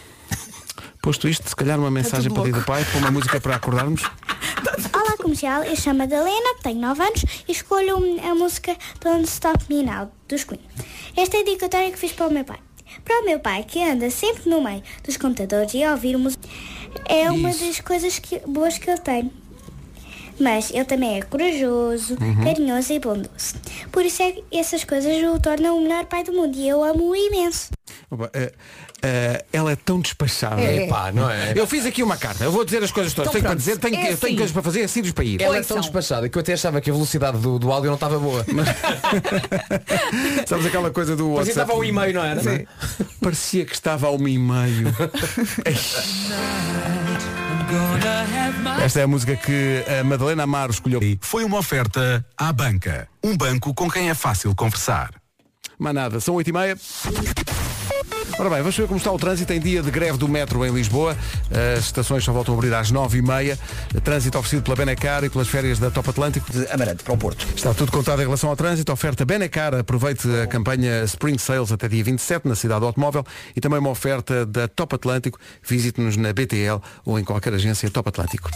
[1.05, 3.39] posto isto, se calhar uma mensagem tudo para o Dia do Pai, para uma música
[3.39, 4.01] para acordarmos.
[4.91, 7.95] Olá comercial, eu chamo a Madalena, tenho 9 anos e escolho
[8.27, 10.59] a música Don't Stop Me Now, dos Queen.
[11.15, 12.57] Esta é a dedicatória que fiz para o meu pai.
[13.03, 16.47] Para o meu pai, que anda sempre no meio dos computadores e a ouvir música,
[17.07, 19.31] é uma das coisas que- boas que ele tem.
[20.39, 23.55] Mas ele também é corajoso, carinhoso e bondoso.
[23.91, 26.83] Por isso é que essas coisas o tornam o melhor pai do mundo e eu
[26.83, 27.69] amo-o imenso.
[28.11, 28.51] Opa, eh,
[29.05, 30.59] eh, ela é tão despachada.
[30.59, 30.87] É.
[30.87, 31.53] Pá, não é?
[31.55, 33.29] Eu fiz aqui uma carta, eu vou dizer as coisas todas.
[33.29, 34.17] Então tenho para dizer, tenho, é assim.
[34.17, 35.39] tenho coisas para fazer, sítios para ir.
[35.39, 37.95] Ela é tão despachada que eu até achava que a velocidade do, do áudio não
[37.95, 38.43] estava boa.
[40.47, 41.49] Sabes aquela coisa do Parecia WhatsApp?
[41.51, 42.41] estava ao e-mail, não era?
[42.41, 42.65] Sim.
[43.21, 44.95] Parecia que estava ao e meio.
[48.83, 50.99] Esta é a música que a Madalena Amaro escolheu.
[51.21, 53.07] Foi uma oferta à banca.
[53.23, 55.11] Um banco com quem é fácil conversar.
[55.77, 56.77] Mas nada, são 8 e meia.
[58.37, 60.69] Ora bem, vamos ver como está o trânsito em dia de greve do metro em
[60.69, 61.15] Lisboa.
[61.77, 63.57] As estações só voltam a abrir às 9h30.
[64.03, 66.51] Trânsito oferecido pela Benacar e pelas férias da Top Atlântico.
[66.51, 67.47] De Amarante para o Porto.
[67.55, 68.91] Está tudo contado em relação ao trânsito.
[68.91, 69.73] Oferta Benacar.
[69.73, 73.23] Aproveite a campanha Spring Sales até dia 27 na cidade do automóvel
[73.55, 75.39] e também uma oferta da Top Atlântico.
[75.63, 78.51] Visite-nos na BTL ou em qualquer agência Top Atlântico.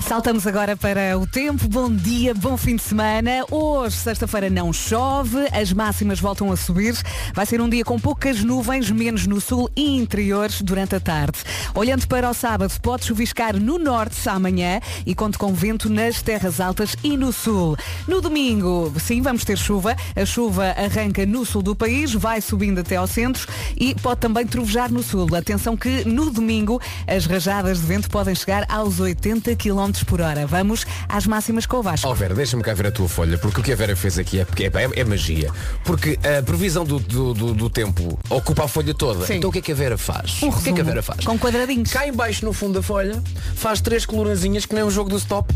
[0.00, 1.66] Saltamos agora para o tempo.
[1.68, 3.44] Bom dia, bom fim de semana.
[3.50, 6.96] Hoje, sexta-feira, não chove, as máximas voltam a subir.
[7.34, 11.00] Vai ser um dia com poucas nuvens, mesmo menos no sul e interiores durante a
[11.00, 11.38] tarde.
[11.74, 16.60] Olhando para o sábado, pode chuviscar no norte amanhã e conto com vento nas terras
[16.60, 17.74] altas e no sul.
[18.06, 19.96] No domingo, sim, vamos ter chuva.
[20.14, 24.46] A chuva arranca no sul do país, vai subindo até ao centro e pode também
[24.46, 25.34] trovejar no sul.
[25.34, 30.46] Atenção que no domingo as rajadas de vento podem chegar aos 80 km por hora.
[30.46, 32.06] Vamos às máximas com o Vasco.
[32.06, 34.38] Ó Vera, deixa-me cá ver a tua folha, porque o que a Vera fez aqui
[34.40, 35.50] é, é, é magia.
[35.82, 39.24] Porque a previsão do, do, do- do tempo ocupa a folha toda.
[39.24, 39.36] Sim.
[39.36, 40.42] Então o que é que a Vera faz?
[40.42, 41.24] Um o que é que a Vera faz?
[41.24, 41.90] com quadradinhos.
[41.90, 43.22] Cá em baixo no fundo da folha
[43.54, 45.54] faz três colorazinhas que nem um jogo do stop.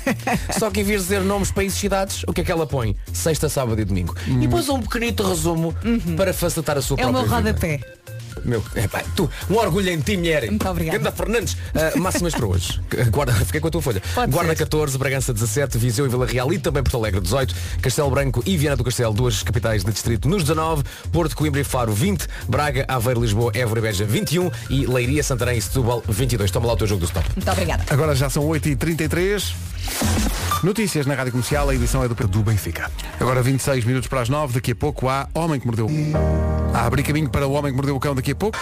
[0.58, 2.94] Só que em vez de dizer nomes, países, cidades, o que é que ela põe?
[3.12, 4.14] Sexta, sábado e domingo.
[4.28, 5.74] E depois um pequenito resumo
[6.16, 7.80] para facilitar a sua É o própria meu vida.
[8.44, 10.48] Meu, epá, tu, um orgulho em ti, mulher.
[10.48, 10.98] Muito obrigada.
[10.98, 12.80] Ganda Fernandes, Ah, máximas para hoje.
[13.10, 14.02] Guarda, fiquei com a tua folha.
[14.14, 14.64] Pode Guarda ser.
[14.64, 18.56] 14, Bragança 17, Viseu e Vila Real e também Porto Alegre 18, Castelo Branco e
[18.56, 22.84] Viana do Castelo, duas capitais de distrito nos 19, Porto, Coimbra e Faro 20, Braga,
[22.88, 26.50] Aveiro, Lisboa, Évora e Beja 21 e Leiria, Santarém e Setúbal 22.
[26.50, 27.28] Toma lá o teu jogo do stop.
[27.36, 27.84] Muito obrigada.
[27.90, 29.54] Agora já são 8h33.
[30.62, 32.88] Notícias na Rádio Comercial, a edição é do, do Benfica.
[33.18, 35.88] Agora 26 minutos para as 9, daqui a pouco há Homem que Mordeu.
[36.72, 38.58] Há abrir caminho para o Homem que Mordeu o Cão daqui a pouco.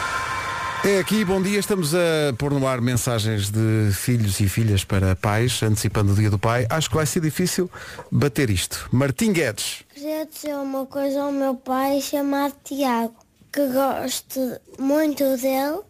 [0.83, 5.15] É aqui, bom dia, estamos a pôr no ar mensagens de filhos e filhas para
[5.15, 6.67] pais, antecipando o dia do pai.
[6.71, 7.71] Acho que vai ser difícil
[8.11, 8.89] bater isto.
[8.91, 9.85] Martim Guedes.
[9.93, 13.15] Queria dizer uma coisa ao meu pai chamado Tiago,
[13.53, 15.81] que gosto muito dele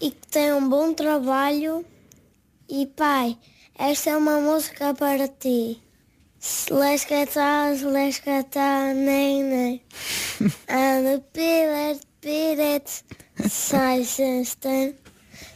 [0.00, 1.84] e que tem um bom trabalho.
[2.70, 3.36] E pai,
[3.78, 5.82] esta é uma música para ti.
[6.40, 9.82] Slescata, slescata, nem, nem.
[12.26, 13.04] And the pillet,
[13.36, 14.94] pillet, Seisenston.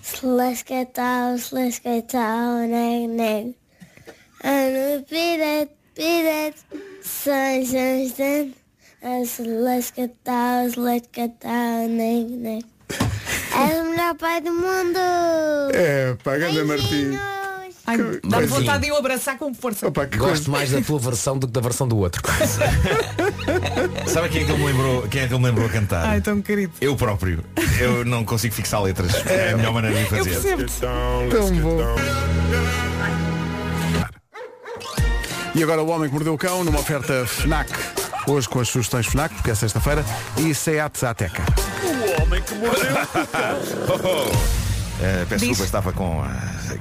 [0.02, 3.54] Slescata, slescata, nem, nem.
[4.42, 6.54] And the pillet, pillet,
[7.02, 8.54] Seisenston.
[9.24, 12.60] Slescata, slescata, nem, nem.
[13.50, 15.00] És o melhor pai do mundo!
[15.74, 17.18] É, pagando a Martim.
[17.90, 19.88] Ai, Que dá-me vontade de o abraçar com força.
[19.88, 20.50] Opa, que Gosto coisa.
[20.50, 22.22] mais da tua versão do que da versão do outro.
[24.06, 26.04] Sabe quem é que ele me lembrou, quem é que ele me lembrou a cantar?
[26.06, 26.72] Ai, tão querido.
[26.80, 27.44] Eu próprio.
[27.80, 29.14] Eu não consigo fixar letras.
[29.26, 30.56] É a melhor maneira de Eu fazer.
[30.56, 30.72] percebo-te.
[31.30, 31.78] Tão bom.
[35.54, 37.70] E agora o Homem que Mordeu o Cão numa oferta FNAC.
[38.26, 40.04] Hoje com as sugestões FNAC, porque é sexta-feira,
[40.36, 41.42] e Seat Ateca.
[45.00, 46.26] Uh, peço desculpa, estava com uh,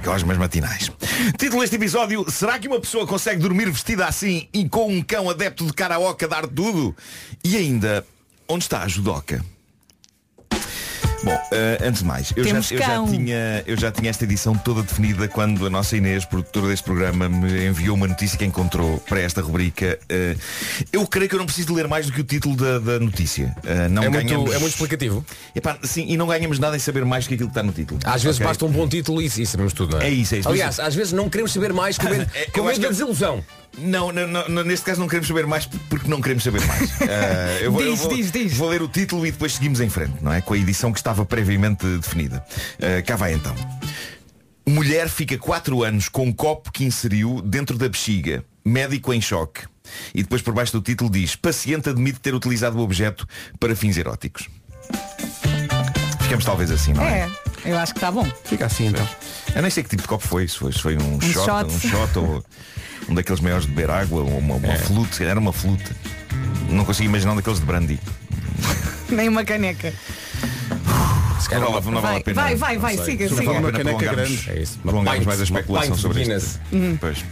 [0.04, 0.92] gosmas matinais.
[1.38, 5.30] Título deste episódio: Será que uma pessoa consegue dormir vestida assim e com um cão
[5.30, 6.94] adepto de karaoke a dar tudo?
[7.42, 8.06] E ainda,
[8.46, 9.42] onde está a judoca?
[11.22, 14.54] Bom, eh, antes de mais, eu já, eu, já tinha, eu já tinha esta edição
[14.56, 18.98] toda definida quando a nossa Inês, produtora deste programa, me enviou uma notícia que encontrou
[19.00, 19.98] para esta rubrica.
[20.08, 20.34] Eh,
[20.90, 22.98] eu creio que eu não preciso de ler mais do que o título da, da
[22.98, 23.54] notícia.
[23.64, 24.50] Eh, não É muito, ganhamos...
[24.54, 25.24] é muito explicativo.
[25.54, 27.72] Epá, sim, e não ganhamos nada em saber mais do que aquilo que está no
[27.72, 28.00] título.
[28.04, 28.46] Às vezes Ok?
[28.46, 30.06] basta um bom título e isso sabemos tudo, não é?
[30.06, 30.48] É isso, é isso.
[30.48, 33.44] Aliás, às vezes não queremos saber mais com medo, É, com medo da desilusão.
[33.78, 36.90] Não, não, não, neste caso não queremos saber mais porque não queremos saber mais.
[37.00, 38.52] Eh, eu vou, eu Diz, vou- diz, diz.
[38.56, 40.40] vou ler o título e depois seguimos em frente, não é?
[40.40, 42.44] Com a edição que estava previamente definida.
[42.78, 43.54] Eh, cá vai então.
[44.66, 48.44] Mulher fica 4 anos com um copo que inseriu dentro da bexiga.
[48.64, 49.62] Médico em choque.
[50.14, 53.26] E depois por baixo do título diz Paciente admite ter utilizado o objeto
[53.58, 54.48] para fins eróticos.
[56.20, 57.20] Ficamos talvez assim, não é?
[57.20, 57.30] É,
[57.64, 58.26] eu acho que está bom.
[58.44, 59.06] Fica assim então.
[59.54, 61.64] Eu nem sei que tipo de copo foi, se foi, foi um, shot, shot.
[61.66, 62.44] um shot ou
[63.08, 65.92] um daqueles maiores de beber água, ou uma, uma flute, era uma flute.
[66.68, 68.00] Não consigo imaginar um daqueles de brandy.
[69.10, 69.92] Nem uma caneca.
[71.40, 72.40] Se calhar não, vale- não vale Vai, a pena.
[72.42, 73.52] vai, vai, não vai, siga, Não siga.
[73.52, 74.50] vale Uma caneca grande.
[74.50, 74.78] É isso.
[74.78, 76.42] Prolongarmos mais a especulação sobre Guinness.
[76.72, 76.98] isto.
[77.00, 77.24] Pois.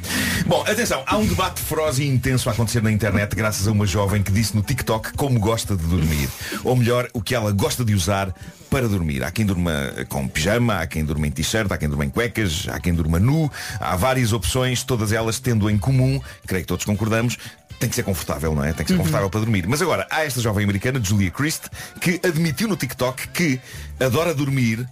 [0.46, 3.86] Bom, atenção, há um debate feroz e intenso a acontecer na internet graças a uma
[3.86, 6.28] jovem que disse no TikTok como gosta de dormir.
[6.64, 8.34] Ou melhor, o que ela gosta de usar
[8.70, 9.22] para dormir.
[9.24, 9.72] Há quem durma
[10.08, 13.18] com pijama, há quem durma em t-shirt, há quem durma em cuecas, há quem durma
[13.18, 13.50] nu.
[13.80, 17.38] Há várias opções, todas elas tendo em comum, creio que todos concordamos,
[17.78, 18.72] tem que ser confortável, não é?
[18.72, 19.66] Tem que ser confortável para dormir.
[19.66, 21.64] Mas agora, há esta jovem americana, Julia Christ,
[22.00, 23.60] que admitiu no TikTok que
[24.00, 24.88] adora dormir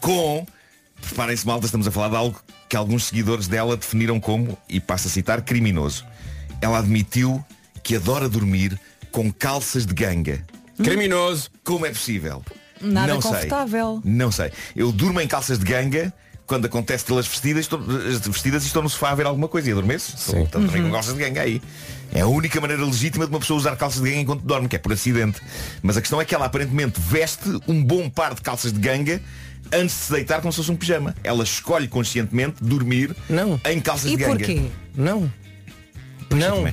[0.00, 0.46] com.
[1.00, 5.06] Preparem-se malta, estamos a falar de algo que alguns seguidores dela definiram como, e passo
[5.08, 6.04] a citar, criminoso.
[6.60, 7.44] Ela admitiu
[7.82, 8.78] que adora dormir
[9.12, 10.44] com calças de ganga.
[10.82, 11.50] Criminoso.
[11.62, 12.42] Como é possível?
[12.80, 13.30] Nada Não sei.
[13.30, 14.02] confortável.
[14.04, 14.50] Não sei.
[14.74, 16.12] Eu durmo em calças de ganga
[16.46, 19.72] quando acontece tê-las vestidas, estou, vestidas e estou no sofá a ver alguma coisa e
[19.72, 20.14] adormeço.
[20.16, 21.60] Estou, estou a dormir com calças de ganga aí.
[22.12, 24.76] É a única maneira legítima de uma pessoa usar calças de ganga enquanto dorme, que
[24.76, 25.40] é por acidente.
[25.82, 29.20] Mas a questão é que ela aparentemente veste um bom par de calças de ganga
[29.72, 31.14] antes de se deitar como se fosse um pijama.
[31.24, 33.60] Ela escolhe conscientemente dormir Não.
[33.68, 34.36] em calças E de ganga.
[34.38, 34.62] porquê?
[34.94, 35.30] Não.
[36.30, 36.72] Não.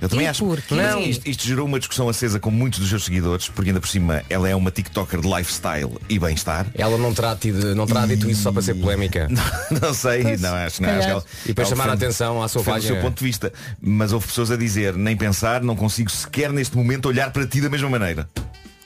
[0.00, 0.74] Eu também E acho porquê?
[0.74, 3.88] Não, isto, isto gerou uma discussão acesa com muitos dos seus seguidores, porque ainda por
[3.88, 6.66] cima ela é uma TikToker de lifestyle e bem-estar.
[6.74, 9.28] Ela não terá, tido, não terá dito isso só para ser polémica.
[9.82, 12.42] Não sei, Pois, não acho, não acho que ela, E para ela chamar a atenção
[12.42, 13.08] à sua defende o seu página.
[13.10, 13.52] ponto de vista.
[13.80, 17.60] Mas houve pessoas a dizer, nem pensar, não consigo sequer neste momento olhar para ti
[17.60, 18.28] da mesma maneira.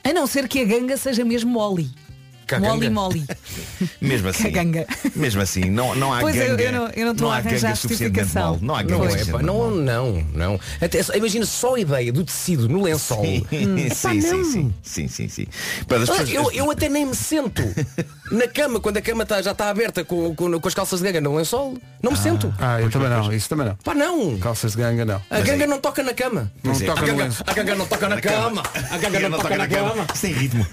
[0.05, 1.90] A não ser que a ganga seja mesmo Molly.
[2.60, 2.74] Caganga?
[2.74, 3.24] Molly Molly.
[4.00, 4.44] Mesmo assim.
[4.44, 4.86] Caganga.
[5.14, 6.62] Mesmo assim, não, não há Pois ganga.
[6.62, 8.32] eu não- eu não estou a arranjar suficientemente.
[8.60, 10.60] Não há ganga Não é, pá, não, não, não.
[10.80, 13.22] Até, imagina só a ideia do tecido no lençol.
[13.24, 15.46] Sim, Hum, sim, sim, sim, sim, sim, sim.
[15.86, 17.62] Para as Ah, pessoas- eu, eu até nem me sento
[18.30, 21.06] na cama quando a cama tá- já está aberta com, com, com as calças de
[21.06, 21.76] ganga no lençol.
[22.02, 22.52] Não me sento.
[22.58, 23.76] Ah, eu também não, isso também não.
[23.76, 24.38] Pá, não.
[24.38, 25.22] Calças de ganga não.
[25.30, 26.50] A ganga não toca na cama.
[26.62, 26.86] Não Pois é.
[26.86, 28.62] toca ganga, a ganga não toca na cama.
[28.90, 30.06] A ganga não toca na cama.
[30.14, 30.66] Sem ritmo.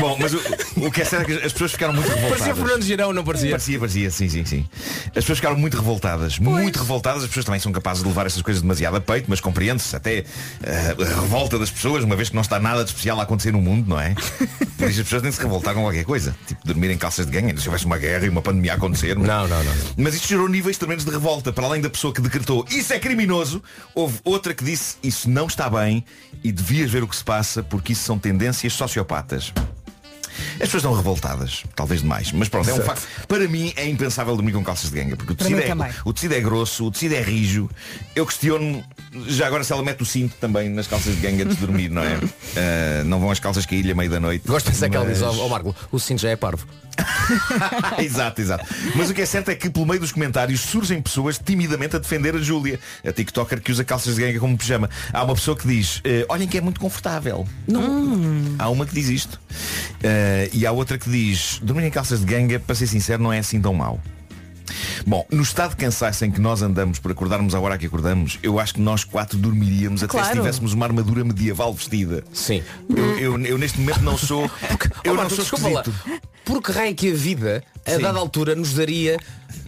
[0.00, 0.40] Bom, mas o,
[0.86, 2.38] o que é certo é que as pessoas ficaram muito revoltadas.
[2.38, 3.50] Parecia Fernando Girão, não parecia?
[3.50, 4.68] Parecia, parecia, sim, sim, sim.
[5.06, 7.22] As pessoas ficaram muito revoltadas, muito revoltadas.
[7.22, 10.24] As pessoas também são capazes de levar essas coisas demasiado a peito, mas compreende-se até
[10.62, 13.52] eh, a revolta das pessoas, uma vez que não está nada de especial a acontecer
[13.52, 14.14] no mundo, não é?
[14.76, 16.36] Por isso as pessoas têm de se revoltar com qualquer coisa.
[16.46, 19.16] Tipo, dormir em calças de ganho, se houvesse uma guerra e uma pandemia a acontecer.
[19.18, 19.72] mas- Não, não, não.
[19.96, 21.52] Mas isto gerou níveis tremendos de revolta.
[21.52, 23.62] Para além da pessoa que decretou isso é criminoso,
[23.94, 26.04] houve outra que disse isso não está bem
[26.44, 29.52] e devias ver o que se passa porque isso são tendências sociopatas.
[30.54, 33.06] As pessoas estão revoltadas, talvez demais, mas pronto, é um facto.
[33.26, 36.34] Para mim é impensável dormir com calças de ganga, porque o tecido, é, o tecido
[36.34, 37.68] é grosso, o tecido é rijo.
[38.14, 38.84] Eu questiono
[39.28, 42.02] já agora se ela mete o cinto também nas calças de ganga de dormir, não
[42.02, 42.18] é?
[42.56, 44.46] Ah, não vão as calças cair-lhe à meia da noite.
[44.46, 46.66] Gosto de pensar que ela diz, ó mas- ó, Marco, o cinto já é parvo.
[47.98, 48.64] exato, exato.
[48.94, 51.98] Mas o que é certo é que pelo meio dos comentários surgem pessoas timidamente a
[51.98, 54.88] defender a Júlia, a TikToker que usa calças de ganga como pijama.
[55.12, 57.46] Há uma pessoa que diz, eh, olhem que é muito confortável.
[57.66, 58.56] Não.
[58.58, 59.40] Há uma que diz isto.
[60.02, 63.32] Eh, e há outra que diz, dormir em calças de ganga, para ser sincero, não
[63.32, 64.00] é assim tão mau.
[65.06, 68.38] Bom, no estado de cansaço em que nós andamos por acordarmos à hora que acordamos,
[68.42, 72.22] eu acho que nós quatro dormiríamos até se tivéssemos uma armadura medieval vestida.
[72.32, 72.62] Sim.
[72.88, 74.48] Eu, eu- eu neste momento não sou.
[75.04, 75.80] Eu Ó, não Marco, sou desculpa lá.
[75.80, 76.20] esquisito.
[76.44, 77.98] Por que raio que a vida, a Sim.
[78.00, 79.18] dada altura, nos daria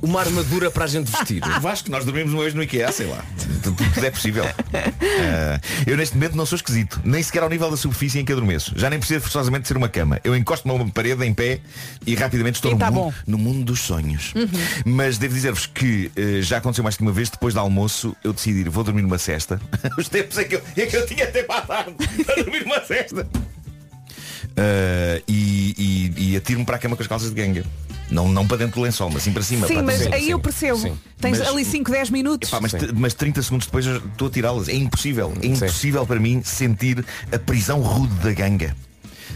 [0.02, 1.40] uma armadura para a gente vestir?
[1.60, 3.24] Vasco, nós dormimos uma vez no IKEA, sei lá.
[3.62, 4.44] Tudo, é possível.
[5.22, 8.32] Ah, eu neste momento não sou esquisito, nem sequer ao nível da superfície em que
[8.32, 8.72] adormeço.
[8.76, 10.18] Já nem precisa forçosamente ser uma cama.
[10.24, 11.60] Eu encosto-me a uma parede em pé
[12.06, 14.32] e rapidamente estou E no, tá mundo, no mundo dos sonhos.
[14.84, 18.32] Mas devo dizer-vos que eh, já aconteceu mais que uma vez, depois do almoço, eu
[18.32, 19.60] decidi, vou dormir numa cesta.
[19.98, 22.80] Os tempos em que eu, em que eu tinha tempo à tarde para dormir numa
[22.82, 23.26] cesta.
[24.60, 27.64] Ah, e, e, e atiro-me para a cama com as calças de ganga.
[28.10, 29.66] Não, não para dentro do lençol, mas sim para cima.
[29.68, 30.76] Sim, para mas aí eu percebo.
[30.78, 30.98] sim.
[31.20, 32.48] Tens Mas- ali 5, 10 minutos.
[32.48, 34.68] Epá, mas, mas 30 segundos depois eu estou a tirá-las.
[34.68, 35.32] É impossível.
[35.40, 38.76] É impossível para mim sentir a prisão rude da ganga.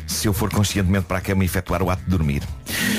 [0.08, 2.42] Se eu for conscientemente para a cama e efetuar o ato de dormir.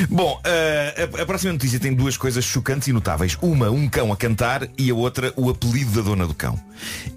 [0.09, 3.37] Bom, eh, a, a próxima notícia tem duas coisas chocantes e notáveis.
[3.41, 6.57] Uma, um cão a cantar e a outra, o apelido da dona do cão.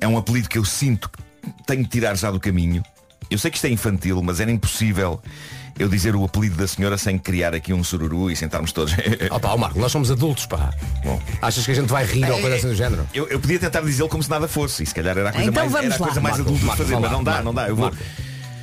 [0.00, 1.22] É um apelido que eu sinto que
[1.64, 2.82] tenho de tirar já do caminho.
[3.30, 5.20] Eu sei que isto é infantil, mas era impossível
[5.78, 8.94] eu dizer o apelido da senhora sem criar aqui um sururu e sentarmos todos.
[9.30, 10.70] Ó pá, ó, Marco, nós somos adultos, pá.
[11.04, 11.20] Bom.
[11.40, 13.06] Achas que a gente vai rir ou coisa assim do género?
[13.14, 15.48] Eu, eu podia tentar dizê-lo como se nada fosse, e se calhar era a coisa
[15.48, 16.04] Então mais, era a lá.
[16.06, 17.68] coisa mais Marco, adulta Marco, de fazer, mas não dá, não dá.
[17.68, 17.92] Eu vou.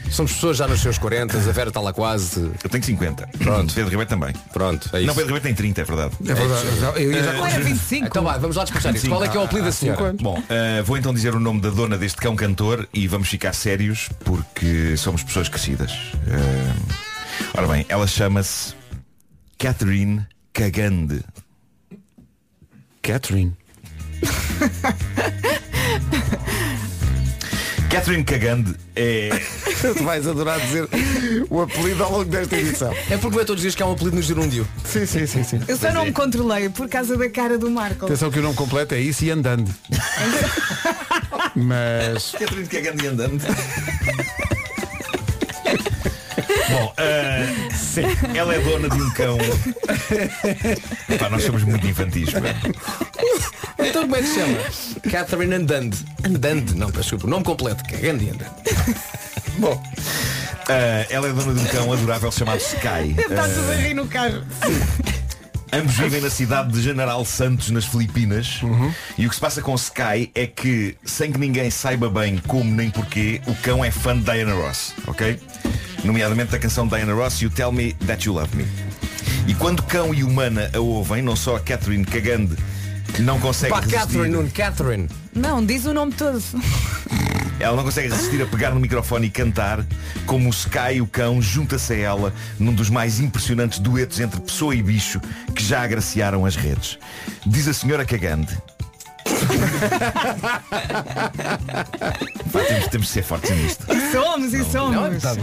[0.09, 2.51] Somos pessoas já nos seus 40, a Vera está lá quase.
[2.63, 3.27] Eu tenho 50.
[3.39, 3.73] Pronto.
[3.73, 4.33] Pedro Ribeiro também.
[4.53, 5.07] Pronto, é isso.
[5.07, 6.15] Não, Pedro Ribeiro tem 30, é verdade.
[6.21, 7.03] É verdade.
[7.03, 8.07] Eu ia já Não era 25.
[8.07, 9.07] Então vai, vamos lá despachar isso.
[9.07, 10.13] Qual é que é o apelido da senhora?
[10.19, 13.53] Bom, eh, vou então dizer o nome da dona deste cão cantor e vamos ficar
[13.53, 15.91] sérios porque somos pessoas crescidas.
[16.27, 16.73] Eh,
[17.57, 18.73] ora bem, ela chama-se
[19.57, 21.21] Catherine Cagande.
[23.01, 23.53] Catherine.
[27.95, 29.29] Catherine Cagande é.
[29.79, 30.89] Tu vais adorar dizer
[31.49, 32.93] o apelido ao longo desta edição.
[33.09, 34.67] É porque eu todos os dias que há um apelido no gerúndio.
[34.83, 35.61] Sim, sim, sim, sim.
[35.65, 38.05] Eu só não me controlei por causa da cara do Marco.
[38.05, 39.73] Atenção que o nome completo é isso e andando.
[41.55, 43.41] Mas Catherine Cagande e andando.
[46.69, 47.45] Bom, eh,
[48.33, 49.37] ela é dona de um cão.
[51.09, 52.31] Epá, nós somos muito infantis.
[52.31, 52.39] pá.
[53.79, 54.57] Então como é que se chama?
[55.11, 55.97] Catherine Andande.
[56.23, 57.27] Andande, não, peço desculpa.
[57.27, 57.83] O nome completo.
[57.83, 58.55] Cagando e andando.
[59.57, 59.81] Bom,
[60.69, 63.15] eh, ela é dona de um cão adorável chamado Sky.
[63.17, 64.43] Está tudo a rir no carro.
[65.71, 68.61] Ambos vivem na cidade de General Santos, nas Filipinas.
[69.17, 72.37] E o que se passa com o Sky é que, sem que ninguém saiba bem
[72.47, 75.37] como nem porquê, o cão é fã de Diana Ross, ok?
[76.05, 78.67] Nomeadamente da canção Diana Ross e o Tell Me That You Love Me.
[79.47, 82.55] E quando cão e humana a ouvem, não só a Catherine Cagande
[83.19, 85.09] não consegue Pá, resistir, Catherine, Nuno, Catherine.
[85.33, 86.41] Não, diz o nome todo.
[87.59, 89.85] ela não consegue resistir a pegar no microfone e cantar
[90.25, 94.75] como o Sky, o cão, junta-se a ela num dos mais impressionantes duetos entre pessoa
[94.75, 95.19] e bicho
[95.55, 96.99] que já agraciaram as redes.
[97.45, 98.55] Diz a senhora Cagande.
[102.51, 103.85] Pá, temos, temos de ser fortes nisto.
[103.91, 105.21] E somos, e somos.
[105.21, 105.35] tá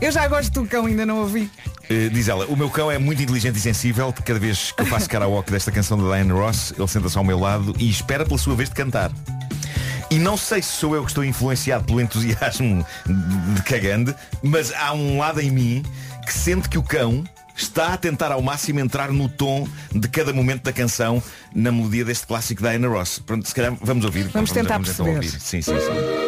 [0.00, 1.50] Eu já gosto do cão, ainda não ouvi.
[1.90, 4.86] Uh, diz ela, o meu cão é muito inteligente e sensível Cada vez que eu
[4.86, 8.38] faço karaoke desta canção da Diana Ross Ele senta-se ao meu lado e espera pela
[8.38, 9.12] sua vez de cantar
[10.10, 12.86] E não sei se sou eu que estou influenciado pelo entusiasmo
[13.54, 15.82] de cagande Mas há um lado em mim
[16.24, 17.22] que sente que o cão
[17.56, 21.22] está a tentar ao máximo entrar no tom de cada momento da canção
[21.54, 23.18] na melodia deste clássico da Diana Ross.
[23.18, 24.28] Pronto, se calhar vamos ouvir.
[24.28, 25.14] Vamos tentar então perceber.
[25.14, 25.30] ouvir.
[25.30, 26.23] Sim, sim, sim.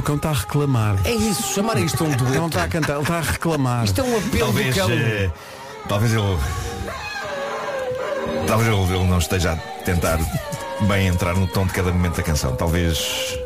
[0.00, 0.96] O cão está a reclamar.
[1.04, 2.34] É isso, chamar isto um dueto.
[2.34, 3.84] Não está a cantar, ele está a reclamar.
[3.84, 4.90] Isto é um apelo Talvez, do cão.
[4.90, 5.30] eh,
[5.88, 6.38] talvez ele.
[8.46, 10.18] Talvez ele, ele não esteja a tentar
[10.88, 12.56] bem entrar no tom de cada momento da canção.
[12.56, 13.38] Talvez.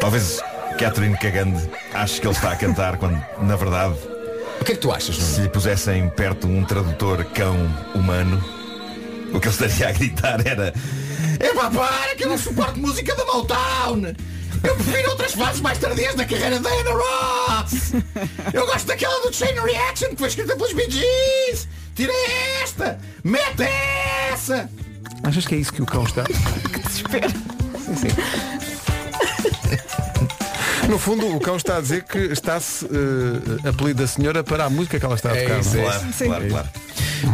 [0.00, 0.40] Talvez
[0.78, 3.94] Catherine Cagande ache que ele está a cantar quando, na verdade.
[4.60, 5.16] O que é que tu achas?
[5.16, 7.56] Se lhe pusessem perto um tradutor cão
[7.94, 8.42] humano,
[9.32, 10.72] o que ele estaria a gritar era.
[11.40, 14.14] É pá, para que eu não suporto música da Motown!
[14.64, 17.92] Eu prefiro outras fases mais tardias da carreira da Anna Ross!
[18.52, 21.68] Eu gosto daquela do Chain Reaction que foi escrita pelos Bee Gees!
[21.94, 22.12] Tira
[22.62, 22.98] esta!
[23.22, 23.62] Mete
[24.32, 24.70] essa!
[25.22, 26.24] Achas que é isso que o cão está?
[26.72, 27.28] que desespero.
[30.88, 34.70] No fundo, o cão está a dizer que está-se uh, apelido da senhora para a
[34.70, 35.60] música que ela está a É tocar.
[35.60, 35.86] isso, não é?
[35.88, 36.68] claro, claro, claro.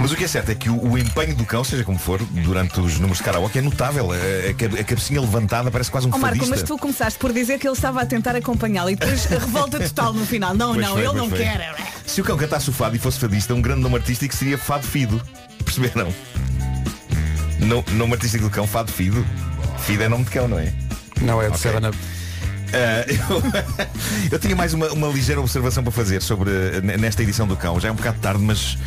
[0.00, 2.22] Mas o que é certo é que o, o empenho do cão, seja como for,
[2.44, 4.10] durante os números de karaoke é notável.
[4.12, 6.56] A, a a cabecinha levantada parece quase um Ó Marco, fadista.
[6.56, 9.80] mas tu começaste por dizer que ele estava a tentar acompanhá-la e depois a revolta
[9.80, 10.54] total no final.
[10.54, 11.38] Não, Pois não, foi, ele não foi.
[11.38, 11.74] quer.
[12.06, 14.86] Se o cão cantasse o fado e fosse fadista, um grande nome artístico seria Fado
[14.86, 15.20] Fido.
[15.64, 16.14] Perceberam?
[17.58, 19.26] No, nome artístico do cão, Fado Fido.
[19.80, 20.72] Fido é nome de cão, não é?
[21.20, 21.58] Não é de Ok.
[21.60, 21.90] Seven
[22.72, 26.50] Ah, eu, eu tinha mais uma, uma ligeira observação para fazer sobre
[26.98, 27.80] nesta edição do cão.
[27.80, 28.78] Já é um bocado tarde, mas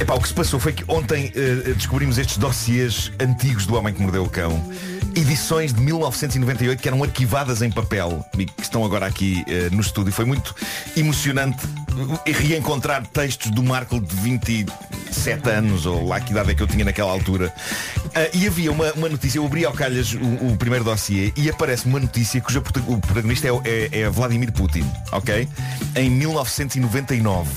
[0.00, 3.94] epá, o que se passou foi que ontem eh, descobrimos estes dossiês antigos do Homem
[3.94, 4.62] que Mordeu o Cão.
[5.14, 9.80] Edições de 1998 que eram arquivadas em papel e que estão agora aqui eh, no
[9.80, 10.12] estúdio.
[10.12, 10.54] Foi muito
[10.96, 11.64] emocionante
[12.26, 16.84] reencontrar textos do Marco de 27 anos, ou lá que idade é que eu tinha
[16.84, 17.52] naquela altura.
[18.14, 21.48] Ah, e havia uma, uma notícia, eu abri ao calhas o, o primeiro dossiê e
[21.50, 25.48] aparece uma notícia prota- o protagonista é, é- é Vladimir Putin, ok?
[25.96, 27.48] Em 1999.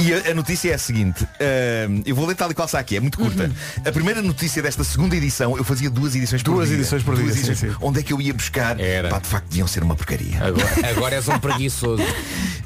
[0.00, 2.78] E a, a notícia é a seguinte, ah, eu vou ler tal e qual está
[2.78, 3.50] aqui, é muito curta.
[3.84, 6.78] A primeira notícia desta segunda edição, eu fazia duas edições por Duas dia.
[6.78, 7.72] edições por Duas dia, sim, edições.
[7.72, 7.78] sim.
[7.80, 8.78] Onde é que eu ia buscar?
[8.78, 9.08] Era.
[9.08, 10.36] Pá, de facto deviam ser uma porcaria.
[10.42, 12.02] Agora, agora és um preguiçoso.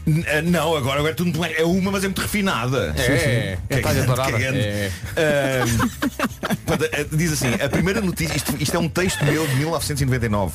[0.07, 2.95] N- ah, Não, agora, agora é tudo muito mais- É uma, mas é muito refinada.
[2.99, 4.37] É, é talha dourada.
[4.39, 4.91] É.
[5.17, 10.53] Eh, diz assim, a primeira notícia, isto, isto é um texto meu de 1999.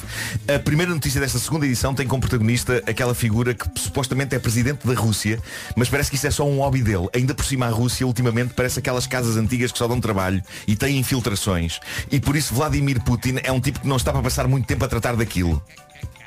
[0.53, 4.85] A primeira notícia desta segunda edição tem como protagonista aquela figura que supostamente é presidente
[4.85, 5.39] da Rússia,
[5.75, 7.07] mas parece que isso é só um hobby dele.
[7.13, 10.75] Ainda por cima a Rússia ultimamente parece aquelas casas antigas que só dão trabalho e
[10.75, 11.79] têm infiltrações.
[12.11, 14.83] E por isso Vladimir Putin é um tipo que não está para passar muito tempo
[14.83, 15.61] a tratar daquilo.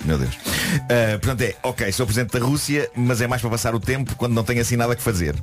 [0.05, 0.39] Meu Deus.
[0.89, 4.15] Ah, portanto é, ok, sou presidente da Rússia, mas é mais para passar o tempo
[4.17, 5.35] quando não tenho assim nada que fazer.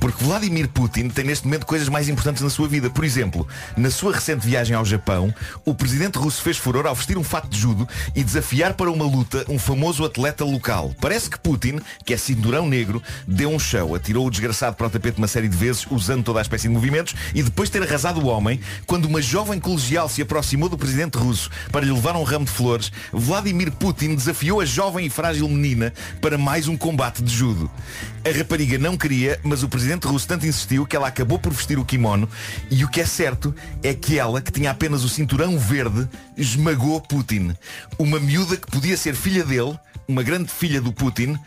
[0.00, 2.88] Porque Vladimir Putin tem neste momento coisas mais importantes na sua vida.
[2.88, 5.32] Por exemplo, na sua recente viagem ao Japão,
[5.64, 9.04] o presidente russo fez furor ao vestir um fato de judo e desafiar para uma
[9.04, 10.94] luta um famoso atleta local.
[11.00, 14.90] Parece que Putin, que é cinturão negro, deu um show, atirou o desgraçado para o
[14.90, 17.86] tapete uma série de vezes, usando toda a espécie de movimentos, e depois de ter
[17.86, 22.16] arrasado o homem, quando uma jovem colegial se aproximou do presidente russo para lhe levar
[22.16, 26.76] um ramo de flores, Vladimir Putin desafiou a jovem e frágil menina para mais um
[26.76, 27.70] combate de judo.
[28.24, 31.78] A rapariga não queria, mas o presidente russo tanto insistiu que ela acabou por vestir
[31.78, 32.28] o kimono
[32.70, 37.00] e o que é certo é que ela, que tinha apenas o cinturão verde, esmagou
[37.00, 37.54] Putin.
[37.98, 41.38] Uma miúda que podia ser filha dele, uma grande filha do Putin.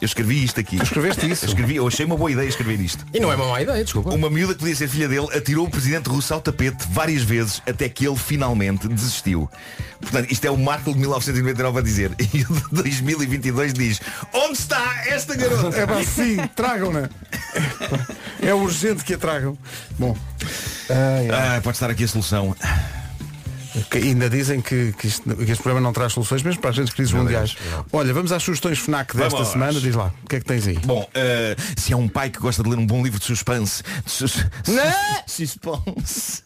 [0.00, 0.76] Eu escrevi isto aqui.
[0.76, 1.44] escreveste isso?
[1.44, 3.04] Eu escrevi, eu achei uma boa ideia escrever isto.
[3.14, 4.12] E não é uma má ideia, desculpa.
[4.14, 7.62] Uma miúda que podia ser filha dele atirou o presidente russo ao tapete várias vezes
[7.66, 9.48] até que ele finalmente desistiu.
[10.00, 12.10] Portanto, isto é o Marco de 1999 a dizer.
[12.36, 14.00] E o de 2022 diz
[14.32, 15.74] Onde está esta garota?
[15.76, 17.08] É pá, sim, tragam-na.
[18.42, 19.56] É urgente que a tragam.
[19.98, 20.16] Bom.
[20.90, 22.54] Ah, pode estar aqui a solução.
[23.90, 26.76] Que ainda dizem que, que, isto- que este programa não traz soluções mesmo para as
[26.76, 27.56] grandes crises Meu mundiais.
[27.70, 27.86] Não.
[27.92, 29.48] Olha, vamos às sugestões FNAC desta Vamos.
[29.52, 29.80] semana.
[29.80, 30.78] Diz lá, o que é que tens aí?
[30.78, 33.82] Bom, ah, se é um pai que gosta de ler um bom livro de suspense.
[34.04, 34.84] de sus- Não!
[35.26, 36.42] Suspense.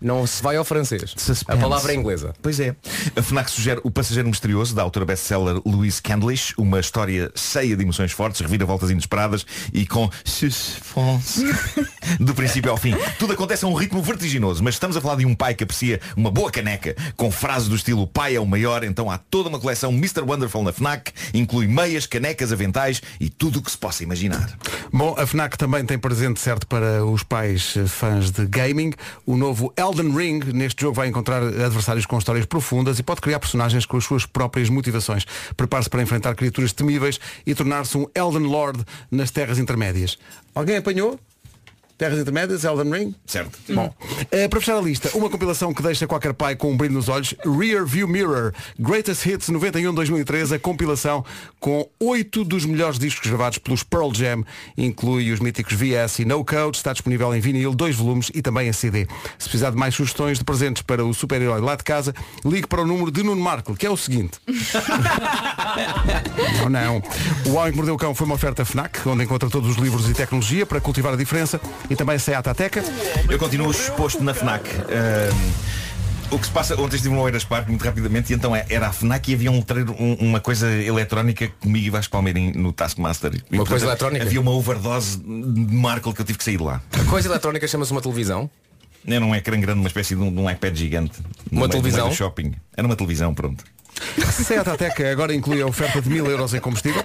[0.00, 1.14] Não se vai ao francês.
[1.46, 2.34] A palavra é inglesa.
[2.42, 2.74] Pois é.
[3.16, 7.82] A FNAC sugere O Passageiro Misterioso, da autora best-seller Louise Candlish, uma história cheia de
[7.82, 11.44] emoções fortes, reviravoltas inesperadas e com suspense
[12.20, 12.94] do princípio ao fim.
[13.18, 16.00] Tudo acontece a um ritmo vertiginoso, mas estamos a falar de um pai que aprecia
[16.16, 19.58] uma boa caneca, com frases do estilo pai é o maior, então há toda uma
[19.58, 20.22] coleção Mr.
[20.22, 24.56] Wonderful na FNAC, inclui meias, canecas, aventais e tudo o que se possa imaginar.
[24.92, 28.92] Bom, a FNAC também tem presente certo para os pais fãs de gaming.
[29.26, 33.38] O novo Elden Ring, neste jogo vai encontrar adversários com histórias profundas e pode criar
[33.38, 35.24] personagens com as suas próprias motivações.
[35.56, 40.18] Prepare-se para enfrentar criaturas temíveis e tornar-se um Elden Lord nas terras intermédias.
[40.52, 41.20] Alguém apanhou?
[41.98, 43.14] Terras Intermédias, Elden Ring?
[43.26, 43.58] Certo.
[43.74, 43.92] Bom,
[44.30, 47.08] eh, para fechar a lista, uma compilação que deixa qualquer pai com um brilho nos
[47.08, 51.24] olhos, Rear View Mirror, Greatest Hits 91-2013, a compilação
[51.58, 54.44] com oito dos melhores discos gravados pelos Pearl Jam,
[54.76, 58.68] inclui os míticos VS e No Code, está disponível em vinil, dois volumes e também
[58.68, 59.08] em CD.
[59.36, 62.80] Se precisar de mais sugestões de presentes para o super-herói lá de casa, ligue para
[62.82, 64.38] o número de Nuno Marco, que é o seguinte.
[66.62, 67.02] Não, não.
[67.46, 70.08] O Homem que Mordeu o Cão foi uma oferta FNAC, onde encontra todos os livros
[70.08, 71.60] e tecnologia para cultivar a diferença
[71.90, 72.82] e também a Seat Ateca.
[73.28, 74.68] Eu continuo exposto na FNAC.
[74.70, 75.52] Ahm,
[76.30, 78.88] o que se passa, ontem estive no Oeiras Park muito rapidamente e então é- era
[78.88, 82.72] a FNAC e havia um letreiro, um- uma coisa eletrónica comigo e Vasco Palmeirim no
[82.72, 83.32] Taskmaster.
[83.34, 84.24] E, Uma coisa portanto, eletrónica?
[84.26, 86.82] Havia uma overdose de Markle que eu tive que sair de lá.
[86.92, 88.50] A coisa eletrónica chama-se uma televisão.
[89.06, 91.18] Era um ecrã grande, uma espécie de um, de um iPad gigante.
[91.50, 92.08] Uma meio- televisão?
[92.10, 92.52] do shopping.
[92.76, 93.64] Era uma televisão, pronto.
[94.30, 97.02] Seat Ateca agora inclui a oferta de mil euros em combustível.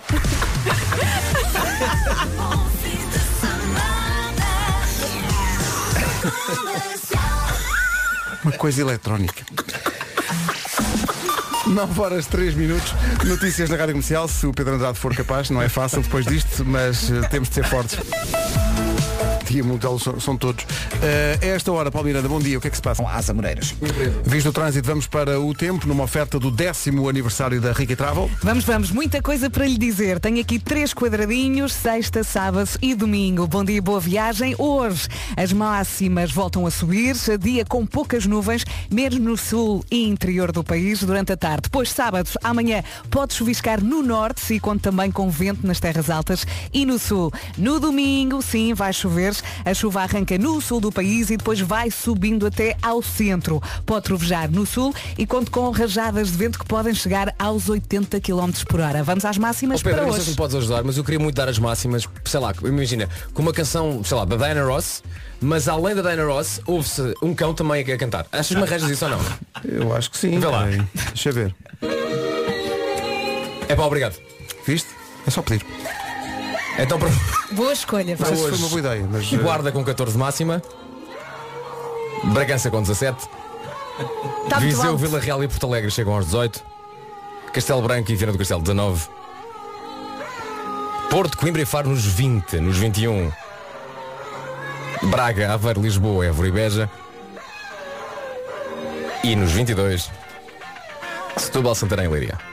[8.44, 9.44] Uma coisa eletrónica.
[11.66, 12.94] 9 horas 3 minutos.
[13.24, 14.28] Notícias na Rádio Comercial.
[14.28, 17.56] Se o Pedro Andrade for capaz, não é fácil depois disto, mas eh, temos de
[17.56, 17.98] ser fortes.
[19.48, 20.66] Dia Mundial são, são todos.
[21.02, 22.58] Eh, a esta hora, Paulo Miranda, bom dia.
[22.58, 23.04] O que é que se passa?
[23.04, 23.74] Às Amoreiras.
[24.24, 28.30] Visto o trânsito, vamos para o tempo, numa oferta do décimo aniversário da Ricky Travel.
[28.42, 30.20] Vamos, vamos, muita coisa para lhe dizer.
[30.20, 33.48] Tenho aqui três quadradinhos, sexta, sábado e domingo.
[33.48, 34.56] Bom dia, boa viagem.
[34.58, 40.52] Hoje as máximas voltam a subir, dia com poucas nuvens, mesmo no sul e interior
[40.52, 41.64] do país durante a tarde.
[41.64, 46.46] Depois, sábado, amanhã pode chuviscar no norte e conta também com vento nas terras altas
[46.72, 47.32] e no sul.
[47.58, 49.33] No domingo, sim, vai chover.
[49.66, 53.62] A chuva arranca no sul do país e depois vai subindo até ao centro.
[53.86, 58.20] Pode trovejar no sul e conta com rajadas de vento que podem chegar aos 80
[58.20, 59.04] km por hora.
[59.04, 60.32] Vamos às máximas Ó Pedro, para não sei se hoje.
[60.32, 63.54] me podes ajudar, mas eu queria muito dar as máximas, sei lá, imagina, com uma
[63.54, 65.02] canção, sei lá, da Diana Ross,
[65.42, 68.26] mas além da Diana Ross, ouve-se um cão também a cantar.
[68.32, 69.20] Achas-me arranjas isso ou não?
[69.64, 70.40] Eu acho que sim.
[70.40, 70.66] Vê lá.
[71.14, 71.56] Deixa eu ver.
[73.68, 74.16] É pá, obrigado.
[74.66, 74.90] Viste?
[75.26, 75.66] É só pedir.
[76.78, 77.10] Então para
[77.52, 78.16] Boa escolha.
[78.20, 79.32] Não sei se foi uma boa ideia, mas.
[79.32, 80.62] eh, Guarda com 14 de máxima.
[82.26, 83.28] Bragança com 17.
[84.50, 84.98] Tá muito Viseu, alto.
[84.98, 86.64] Vila Real e Porto Alegre chegam aos 18.
[87.54, 89.08] Castelo Branco e Viana do Castelo 19.
[91.12, 93.32] Porto, Coimbra e Faro nos 20, nos 21.
[95.04, 96.90] Braga, Aveiro, Lisboa, Évora e Beja.
[99.24, 100.10] E nos 22.
[101.38, 102.53] Setúbal, Santarém e Leiria.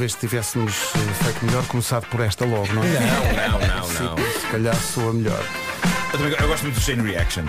[0.00, 2.86] Talvez se tivéssemos eh, feito melhor começado por esta logo, não é?
[2.88, 4.16] Não, não, não, Sim, não.
[4.16, 5.44] Se calhar soa melhor.
[6.14, 7.44] Eu, também- eu gosto muito do Chain Reaction.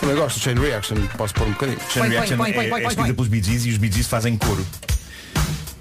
[0.00, 1.78] Também gosto de Chain Reaction, posso pôr um bocadinho.
[1.88, 3.14] Chain Reaction põe, põe, é, põe, é põe, escrita põe.
[3.14, 4.66] pelos Bee Gees e os Bee Gees fazem coro.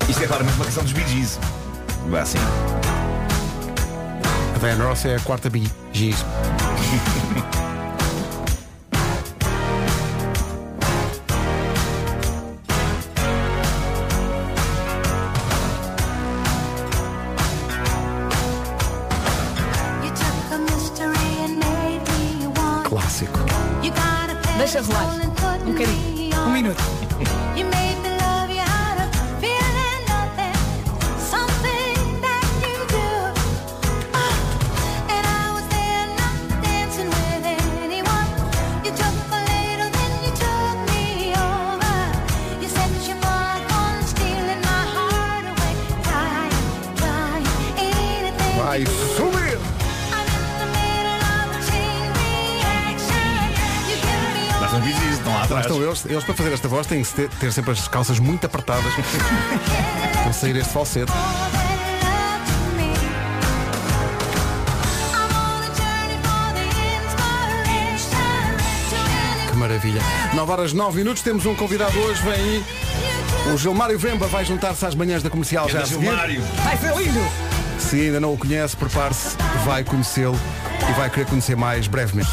[0.08, 1.40] Isto é claramente uma canção dos Bee Gees.
[2.08, 2.38] Vá assim.
[4.56, 5.68] A Diana Ross é a quarta bi.
[5.92, 6.18] Giz.
[56.72, 58.94] voz têm que ter, ter sempre as calças muito apertadas
[60.24, 61.12] para sair este falsete.
[69.50, 70.02] Que maravilha.
[70.02, 70.02] maravilha.
[70.34, 72.66] 9 horas 9 minutos, temos um convidado hoje, vem aí.
[73.54, 76.06] O Gilmário Vemba vai juntar-se às manhãs da comercial já a seguir.
[76.06, 76.42] Gilmário.
[76.64, 77.20] Vai ser lindo!
[77.80, 80.40] Se ainda não o conhece, prepare-se, vai conhecê-lo
[80.90, 82.32] e vai querer conhecer mais brevemente.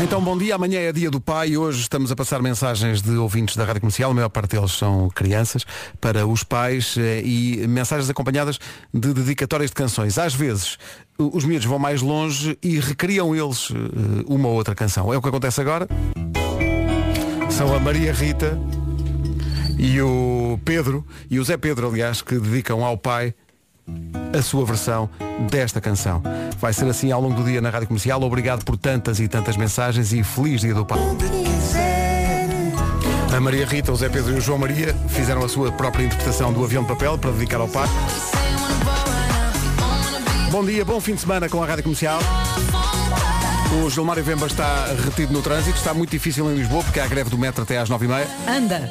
[0.00, 0.54] Então, bom dia.
[0.54, 3.82] Amanhã é dia do pai e hoje estamos a passar mensagens de ouvintes da Rádio
[3.82, 5.64] Comercial, a maior parte deles são crianças,
[6.00, 8.58] para os pais eh, e mensagens acompanhadas
[8.92, 10.18] de dedicatórias de canções.
[10.18, 10.78] Às vezes,
[11.18, 15.12] os miúdos vão mais longe e recriam eles eh, uma ou outra canção.
[15.12, 15.86] É o que acontece agora.
[17.50, 18.58] São a Maria Rita
[19.78, 23.34] e o Pedro, e o Zé Pedro, aliás, que dedicam ao pai
[24.32, 25.08] a sua versão
[25.50, 26.22] desta canção.
[26.58, 28.22] Vai ser assim ao longo do dia na Rádio Comercial.
[28.22, 30.98] Obrigado por tantas e tantas mensagens e feliz dia do pai.
[33.34, 36.52] A Maria Rita, o Zé Pedro e o João Maria fizeram a sua própria interpretação
[36.52, 37.88] do avião de papel para dedicar ao pai.
[40.50, 42.20] Bom dia, bom fim de semana com a Rádio Comercial.
[43.82, 47.30] O Gilmário Vemba está retido no trânsito, está muito difícil em Lisboa porque há greve
[47.30, 48.26] do metro até às 9h30.
[48.46, 48.90] Anda!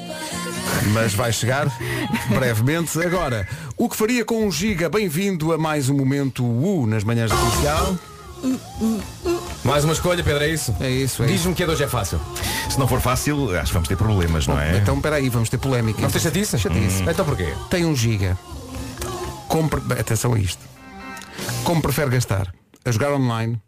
[0.87, 1.67] Mas vai chegar
[2.29, 2.99] brevemente.
[3.01, 4.89] Agora, o que faria com um giga?
[4.89, 7.95] Bem-vindo a mais um momento U nas manhãs da comercial.
[9.63, 10.75] Mais uma escolha, Pedro, é isso?
[10.79, 12.19] É isso, é Diz-me que a de hoje é fácil.
[12.69, 14.77] Se não for fácil, acho que vamos ter problemas, não é?
[14.77, 15.99] Então, espera aí, vamos ter polémica.
[15.99, 16.57] Vamos ter chatice?
[16.57, 17.03] Chatice.
[17.03, 17.53] Então porquê?
[17.69, 18.37] Tem um giga.
[19.47, 19.79] Compre...
[19.81, 20.65] bem, Atenção a isto.
[21.63, 22.53] Como prefere gastar?
[22.83, 23.61] A jogar online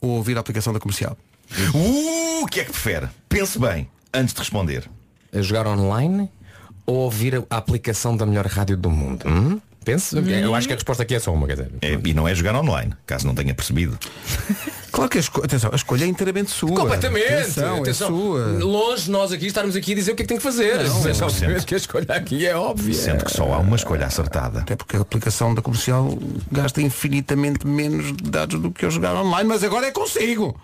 [0.00, 1.16] ou ouvir a aplicação da comercial?
[1.72, 3.08] Uh, o que é que prefere?
[3.28, 4.90] Pense bem, antes de responder.
[5.32, 6.28] A jogar online
[6.86, 9.28] ou ouvir a aplicação da melhor rádio do mundo?
[9.28, 9.60] Hum?
[9.84, 11.70] Pense, eu acho que a resposta aqui é só uma, quer dizer.
[11.80, 13.96] É, e não é jogar online, caso não tenha percebido.
[14.96, 15.44] Claro que a, esco...
[15.44, 16.70] atenção, a escolha é inteiramente sua.
[16.70, 17.26] Completamente.
[17.26, 18.08] Atenção, Atenção.
[18.08, 18.64] É sua.
[18.64, 20.78] Longe nós aqui estarmos aqui a dizer o que é que tem que fazer.
[20.78, 21.60] Não, obviamente sempre.
[21.66, 22.94] que a escolha aqui é óbvia.
[22.94, 24.60] Sendo que só há uma escolha acertada.
[24.60, 26.18] Até porque a aplicação da comercial
[26.50, 30.58] gasta infinitamente menos dados do que eu jogar online, mas agora é consigo.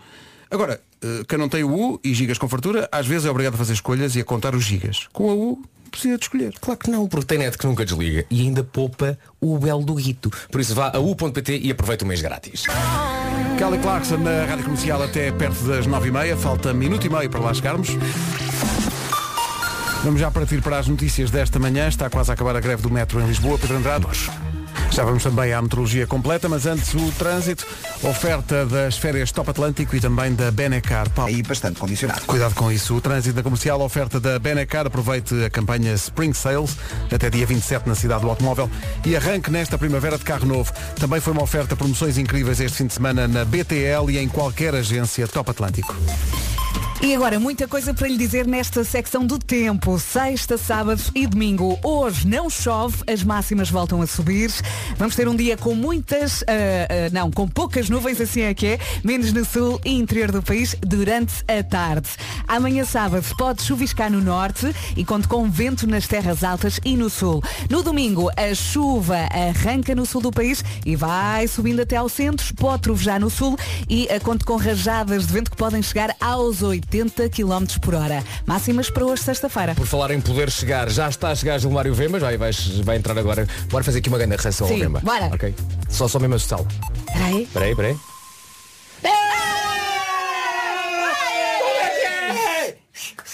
[0.53, 3.55] Agora, eh, quem não tem o U e gigas com fartura, às vezes é obrigado
[3.55, 5.09] a fazer escolhas e a contar os gigas.
[5.11, 6.53] Com a U, precisa de escolher.
[6.61, 9.94] Claro que não, porque tem net que nunca desliga e ainda poupa o belo do
[9.94, 10.30] guito.
[10.50, 12.64] Por isso vá a u.pt e aproveita o mês grátis.
[13.59, 17.55] Kelly Clarkson na Rádio Comercial até perto das 9h30, falta minuto e meio para lá
[17.55, 17.88] chegarmos.
[20.05, 21.88] Vamos já partir para as notícias desta manhã.
[21.88, 24.07] Está quase a acabar a greve do metro em Lisboa, Pedro Andrade.
[24.93, 27.66] Já vamos também à metrologia completa, mas antes o trânsito,
[28.03, 31.09] oferta das férias Top Atlântico e também da Benecar.
[31.11, 31.32] Paulo.
[31.32, 32.20] Aí bastante condicionado.
[32.26, 32.95] Cuidado com isso.
[32.95, 34.86] O trânsito da comercial, oferta da Benecar.
[34.86, 36.76] Aproveite a campanha Spring Sales
[37.11, 38.70] até dia 27 na cidade do automóvel
[39.05, 40.70] e arranque nesta primavera de carro novo.
[41.01, 44.74] Também foi uma oferta promoções incríveis este fim de semana na BTL e em qualquer
[44.74, 45.97] agência Top Atlântico.
[47.05, 49.98] E agora, muita coisa para lhe dizer nesta secção do tempo.
[49.98, 51.76] Sexta, sábado e domingo.
[51.82, 54.53] Hoje não chove, as máximas voltam a subir.
[54.96, 58.66] Vamos ter um dia com muitas, ah, ah, não, com poucas nuvens, assim é que
[58.66, 62.09] é, menos no sul e interior do país durante a tarde.
[62.46, 67.11] Amanhã sábado pode chuviscar no norte e conta com vento nas terras altas e no
[67.11, 67.42] sul.
[67.68, 72.55] No domingo, a chuva arranca no sul do país e vai subindo até ao centro,
[72.55, 76.62] pode trovejar no sul e ah, conta com rajadas de vento que podem chegar aos
[76.62, 76.91] 80
[77.30, 78.22] km por hora.
[78.47, 79.74] Máximas para hoje, sexta-feira.
[79.74, 82.51] Por falar em poder chegar, já está a chegar Gilmário Vemba, já vai,
[82.84, 83.47] vai entrar agora.
[83.70, 85.01] Bora fazer aqui uma grande reação ao Sim, Vemba.
[85.01, 85.26] bora.
[85.32, 85.55] Ok.
[85.88, 86.66] Só só mesmo assustá-lo.
[87.12, 87.49] Peraí.
[87.53, 87.97] Peraí, peraí.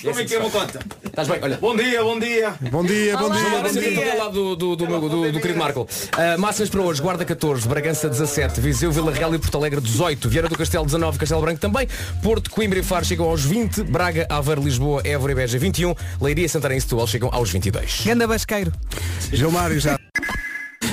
[0.03, 0.79] Como é que é uma conta?
[1.05, 1.39] Estás bem?
[1.43, 1.57] Olha.
[1.57, 2.55] Bom dia, bom dia.
[2.71, 3.51] Bom dia, bom Olá, dia.
[3.61, 4.15] Bom dia.
[4.15, 5.81] lado do, do, do, meu- do, do querido Marco.
[5.83, 10.29] Uh, máximas para hoje, Guarda 14, Bragança 17, Viseu, Vila Real e Porto Alegre 18,
[10.29, 11.89] Vieira do Castelo 19, Castelo Branco também,
[12.23, 16.49] Porto, Coimbra e Faro chegam aos 20, Braga, Aveiro, Lisboa, Évora e Beja 21, Leiria,
[16.49, 18.03] Santarém e Setúbal chegam aos 22.
[18.07, 18.73] Ganda Basqueiro.
[19.33, 19.99] Gilmário já.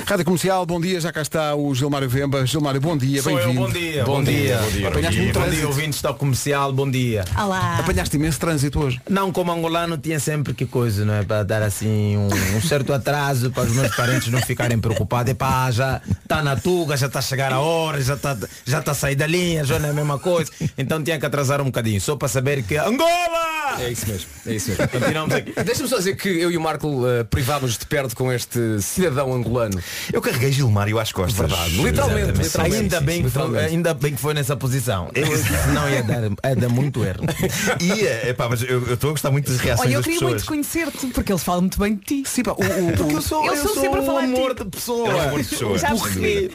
[0.04, 2.44] Rádio Comercial, bom dia, já cá está o Gilmário Vemba.
[2.46, 3.60] Gilmário, bom dia, Sou eu, bem-vindo.
[3.66, 4.04] bom dia.
[4.04, 4.58] Bom dia.
[4.88, 5.66] Apanhaste muito Bom dia, trânsito.
[5.68, 7.24] ouvintes da comercial, bom dia.
[7.36, 7.78] Olá.
[7.78, 9.00] Apanhaste imenso trânsito hoje.
[9.08, 11.22] Não, como angolano tinha sempre que coisa, não é?
[11.24, 15.30] Para dar assim um, um certo atraso para os meus parentes não ficarem preocupados.
[15.32, 18.92] Epá, já está na tuga, já está a chegar a hora, já está já tá
[18.92, 20.50] a sair da linha, já não é a mesma coisa.
[20.78, 23.80] Então tinha que atrasar um bocadinho, só para saber que Angola!
[23.80, 24.88] É isso mesmo, é isso mesmo.
[24.88, 25.52] Continuamos aqui.
[25.64, 29.32] Deixa-me só dizer que eu e o Marco uh, privámos de perto com este cidadão
[29.34, 29.75] angolano.
[30.12, 31.36] Eu carreguei Gilmário às costas.
[31.38, 32.76] Verdade, literalmente, literalmente.
[32.82, 33.74] Ainda, bem que foi, Literalmente.
[33.74, 35.10] ainda bem que foi nessa posição.
[35.14, 37.20] Eu, senão ia dar, ia dar muito erro.
[37.80, 40.18] E, é, pá, mas eu estou a gostar muito das reações Olha, eu das queria
[40.20, 40.32] pessoas.
[40.34, 42.22] muito conhecer-te, porque eles falam muito bem de ti.
[42.26, 44.26] Sim, pá, o, o, o- Porque eu sou, Eu eu sou sou sempre a falar
[44.26, 45.08] de amor de pessoa.
[45.10, 45.78] É um amor de pessoa.
[45.78, 46.50] Já percebi.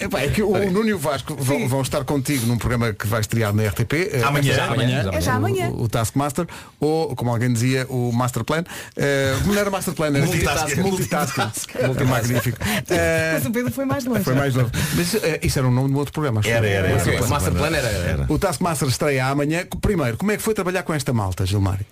[0.00, 3.06] Epá, é que o Nuno e o Vasco vão, vão estar contigo num programa que
[3.06, 3.92] vai estrear na RTP.
[4.12, 4.52] eh, Amanhã.
[4.52, 5.10] esta- Amanhã.
[5.12, 5.68] É já amanhã.
[5.70, 6.46] O, o Taskmaster,
[6.80, 8.64] ou, como alguém dizia, o Master Plan.
[8.96, 10.80] Eh, não era Master Plan, era Multitasking.
[10.80, 11.40] Multitasking.
[11.42, 11.86] Multitasking.
[11.86, 12.21] Multitasking.
[12.22, 12.58] Magnífico.
[12.90, 14.24] Eh, Mas o Pedro foi mais longe.
[14.24, 14.70] Foi mais novo.
[14.96, 16.40] Mas eh, isso era um nome de outro programa.
[16.40, 16.94] acho Era, era, era.
[16.96, 17.28] Masterplan.
[17.28, 17.70] Masterplan.
[17.70, 18.26] Masterplan era- era.
[18.28, 19.64] O Taskmaster estreia amanhã.
[19.80, 21.84] Primeiro, como é que foi trabalhar com esta malta, Gilmário?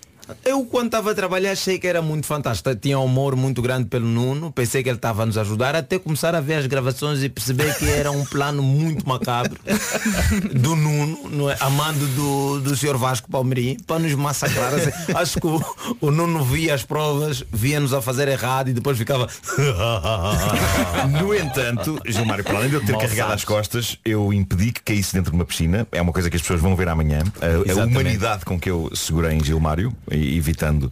[0.45, 2.73] Eu quando estava a trabalhar achei que era muito fantástico.
[2.75, 4.51] Tinha um humor muito grande pelo Nuno.
[4.51, 7.75] Pensei que ele estava a nos ajudar até começar a ver as gravações e perceber
[7.77, 9.57] que era um plano muito macabro
[10.53, 11.57] do Nuno, não é?
[11.59, 12.97] amando do, do Sr.
[12.97, 14.73] Vasco Palmeirim, para nos massacrar.
[14.73, 15.63] Assim, Acho que o,
[15.99, 19.27] o Nuno via as provas, via-nos a fazer errado e depois ficava.
[21.21, 23.43] No entanto, Gilmário, para além de eu ter Mal carregado sabes.
[23.43, 25.87] as costas, eu impedi que caísse dentro de uma piscina.
[25.91, 27.21] É uma coisa que as pessoas vão ver amanhã.
[27.41, 30.91] A, a humanidade com que eu segurei em Gilmário, evitando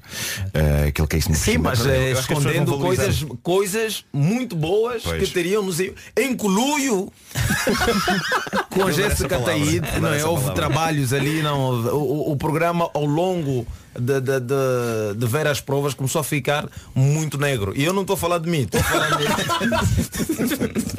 [0.53, 5.21] eh, que caísse numa Sim, mas pessoas escondendo coisas, coisas muito boas Pois.
[5.27, 7.11] que teríamos em Coluio
[8.69, 10.23] com a Eu adoro essa Jéssica palavra, Taíde, adoro não é?
[10.25, 10.53] Houve palavra.
[10.55, 13.65] trabalhos ali, não, o, o- o programa ao longo
[13.99, 17.73] de, de, de- de ver as provas começou a ficar muito negro.
[17.75, 19.25] E eu não estou a falar de mim, estou a falar de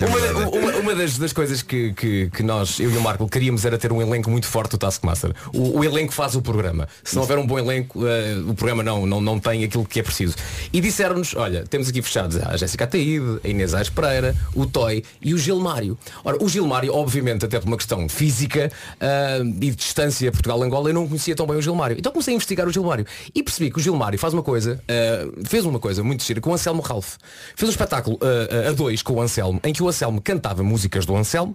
[0.00, 3.64] Uma, uma- uma das, das coisas que, que, que nós, eu e o Marco, queríamos
[3.64, 5.32] era ter um elenco muito forte do Taskmaster.
[5.52, 6.88] O, o elenco faz o programa.
[7.02, 10.00] Se não houver um bom elenco, eh, o programa não, não, não tem aquilo que
[10.00, 10.34] é preciso.
[10.72, 15.02] E disseram-nos, olha, temos aqui fechados a Jéssica Ataíde, a Inês Aires Pereira, o Toy
[15.22, 15.96] e o Gilmário.
[16.24, 18.70] Ora, o Gilmário, obviamente, até por uma questão física
[19.00, 21.96] ah, e de distância Portugal-Angola, eu não conhecia tão bem o Gilmário.
[21.98, 23.04] Então comecei a investigar o Gilmário
[23.34, 26.50] e percebi que o Gilmário faz uma coisa, ah, fez uma coisa muito gira com
[26.50, 27.16] o Anselmo Ralph.
[27.54, 30.62] Fez um espetáculo ah, ah, a dois com o Anselmo, em que o Anselmo cantava
[30.62, 31.54] músicas do Anselmo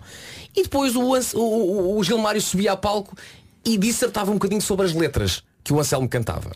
[0.55, 3.16] e depois o, o- o Gilmário subia a palco
[3.66, 6.51] e dissertava um bocadinho sobre as letras que o Anselmo cantava.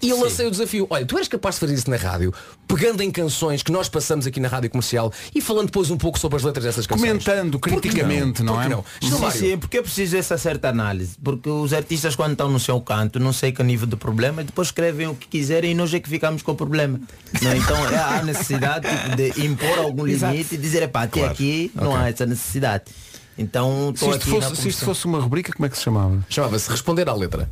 [0.00, 2.32] E eu lancei o desafio, olha, tu eres capaz de fazer isso na rádio,
[2.66, 6.18] pegando em canções que nós passamos aqui na rádio comercial e falando depois um pouco
[6.18, 7.08] sobre as letras dessas canções.
[7.24, 8.68] Comentando criticamente, não, que é?
[8.68, 8.84] não?
[9.00, 11.16] Sim, Gilmário, sim, porque é preciso essa certa análise.
[11.22, 14.68] Porque os artistas quando estão no seu canto, não sei que nível de problema, depois
[14.68, 17.00] escrevem o que quiserem e nós é que ficamos com o problema.
[17.42, 21.32] Não, então é, há necessidade tipo, de impor algum limite e dizer, epá, até Claro.
[21.32, 21.96] aqui não Ok.
[22.02, 22.84] há essa necessidade.
[23.36, 25.84] Então Se estou isto, aqui fosse, se isto fosse uma rubrica, como é que se
[25.84, 26.24] chamava?
[26.28, 27.48] Chamava-se Responder à Letra.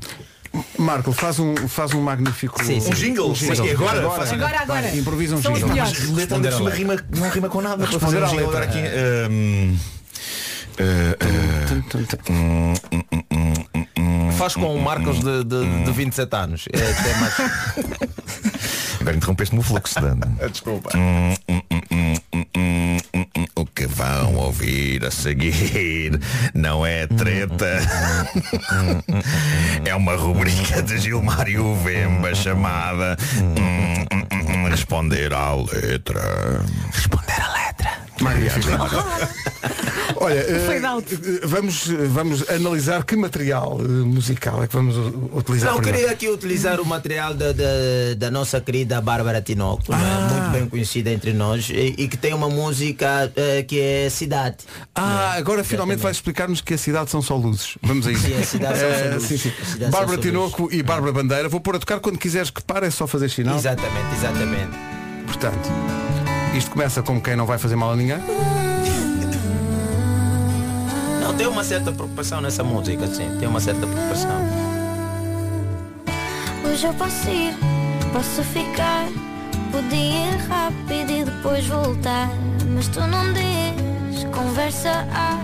[0.79, 2.63] Marco, faz um, faz um magnífico.
[2.65, 2.91] Sim, sim.
[2.91, 3.29] Um jingle?
[3.29, 4.11] Mas que agora?
[4.11, 4.83] Faz- Agora, agora.
[4.83, 5.77] Vai, Improvisa um São jingle.
[5.77, 7.85] Mas cima rima, não rima com nada.
[7.85, 8.65] Responder um à jingle letra.
[8.65, 8.79] agora aqui.
[14.37, 16.65] Faz com hum, marcas de, de, de 27 anos.
[16.73, 17.35] É até mais...
[19.07, 20.19] Agora interrompeste-me o fluxo, Dan.
[20.51, 20.91] Desculpa.
[20.99, 23.47] Hum, hum, hum, hum, hum, hum, hum, hum.
[23.55, 26.19] O que vão ouvir a seguir
[26.53, 27.79] não é treta.
[29.85, 36.65] É uma rubrica de Gilmário Vemba chamada hum, hum, hum, Responder à letra.
[36.93, 38.06] Responder a letra.
[38.21, 38.67] Magnífico.
[40.19, 41.15] Olha, eh, Fade out.
[41.15, 44.97] eh, vamos, vamos analisar que material eh, musical é que vamos
[45.33, 45.73] utilizar.
[45.73, 45.99] Não, primeiro.
[45.99, 47.65] queria aqui utilizar o material da, da,
[48.17, 50.01] da nossa querida Bárbara Tinoco, não é?
[50.03, 50.29] Ah.
[50.41, 54.57] muito bem conhecida entre nós, e, e que tem uma música eh, que é Cidade.
[54.95, 57.77] Ah, agora finalmente vais explicar-nos que a cidade são só luzes.
[57.83, 58.23] Vamos a isso.
[58.27, 59.41] Sim, a cidade são só Eh, luzes.
[59.43, 59.91] sim, sim.
[59.91, 61.49] Bárbara Tinoco e Bárbara Bandeira.
[61.49, 63.57] Vou pôr a tocar quando quiseres que pare, é só fazer sinal.
[63.57, 64.71] Exatamente, exatamente.
[65.27, 65.69] Portanto,
[66.57, 68.19] isto começa como quem não vai fazer mal a ninguém.
[71.21, 74.31] Não, tem uma certa preocupação nessa música, sim, tem uma certa preocupação.
[76.65, 77.55] Hoje eu posso ir,
[78.13, 79.07] posso ficar.
[79.71, 82.31] Podia ir rápido e depois voltar.
[82.75, 85.39] Mas tu não diz, conversa há.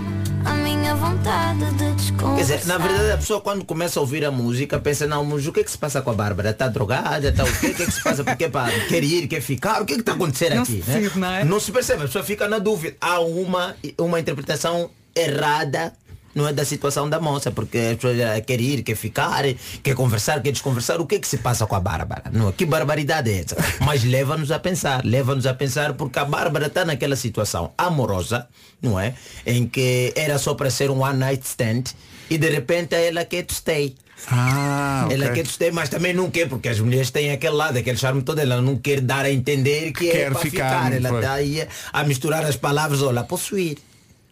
[0.45, 2.35] A minha vontade de desconversar.
[2.35, 5.45] Quer dizer, na verdade a pessoa quando começa a ouvir a música pensa, não, mas
[5.47, 6.49] o que é que se passa com a Bárbara?
[6.51, 7.29] Está drogada?
[7.29, 7.67] Está o quê?
[7.67, 8.23] O que é que se passa?
[8.23, 9.81] Porque pá, quer ir, quer ficar?
[9.81, 10.81] O que é que está acontecendo Não aqui?
[10.83, 11.43] se decide, não é?
[11.43, 12.95] Não se percebe, a pessoa fica na dúvida.
[12.99, 15.93] Há uma, uma interpretação errada
[16.33, 19.43] não é da situação da moça, porque a pessoa já quer ir, quer ficar,
[19.81, 20.99] quer conversar, quer desconversar.
[20.99, 22.23] O que é que se passa com a Bárbara?
[22.31, 23.55] Não, que barbaridade é essa?
[23.85, 28.47] Mas leva-nos a pensar, leva-nos a pensar porque a Bárbara está naquela situação amorosa,
[28.81, 29.13] não é?
[29.45, 31.83] Em que era só para ser um one night stand
[32.29, 33.95] e de repente ela quer to stay.
[34.27, 35.17] Ah, ok.
[35.17, 38.21] Ela quer stay, mas também não quer, porque as mulheres têm aquele lado, aquele charme
[38.21, 40.93] todo, ela não quer dar a entender que, Quer é para ficar, ficar.
[40.93, 43.77] Ela está aí a misturar as palavras, olha, posso ir.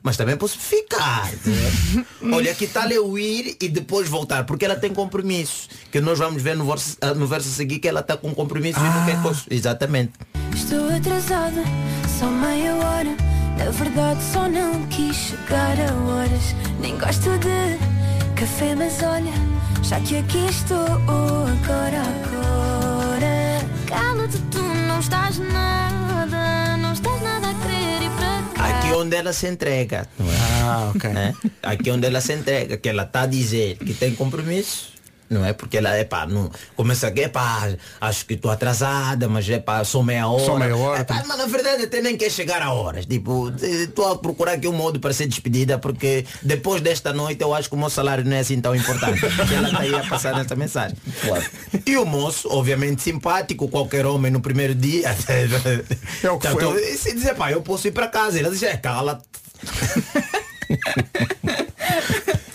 [0.03, 1.29] Mas também posso ficar.
[1.45, 2.05] né?
[2.33, 4.45] Olha, que tal eu ir e depois voltar?
[4.45, 5.69] Porque ela tem compromissos.
[5.91, 8.33] Que nós vamos ver no verso, ah, no verso a seguir que ela está com
[8.33, 9.41] compromisso e não quer coisa.
[9.49, 10.13] Exatamente.
[10.55, 11.63] Estou atrasada,
[12.19, 13.15] só meia hora.
[13.57, 16.55] Na verdade só não quis chegar a horas.
[16.79, 17.77] Nem gosto de
[18.39, 19.31] café, mas olha,
[19.83, 23.61] já que aqui estou agora, agora.
[23.85, 25.80] Cala-te, tu não estás nada,
[28.91, 30.05] Aqui onde ela se entrega.
[30.19, 30.61] É?
[30.61, 31.09] Ah, ok.
[31.11, 31.33] Né?
[31.63, 34.91] Aqui onde ela se entrega, que ela está a dizer que tem compromisso,
[35.31, 35.53] não é?
[35.53, 37.69] Porque ela, epá, não, começa a epá,
[37.99, 40.45] acho que estou atrasada, mas epá, só meia hora.
[40.45, 43.05] Só meia hora, Epá, mas na verdade até nem quer chegar a horas.
[43.05, 47.53] Tipo, estou a procurar aqui um modo para ser despedida, porque depois desta noite eu
[47.53, 49.21] acho que o meu salário não é assim tão importante.
[49.51, 50.95] E ela está aí a passar essa mensagem.
[51.85, 55.15] E o moço, obviamente simpático, qualquer homem no primeiro dia.
[56.23, 56.91] É o que Então, foi.
[56.91, 58.39] E se dizer, pá, eu posso ir para casa.
[58.39, 59.21] Ele diz, é, cala.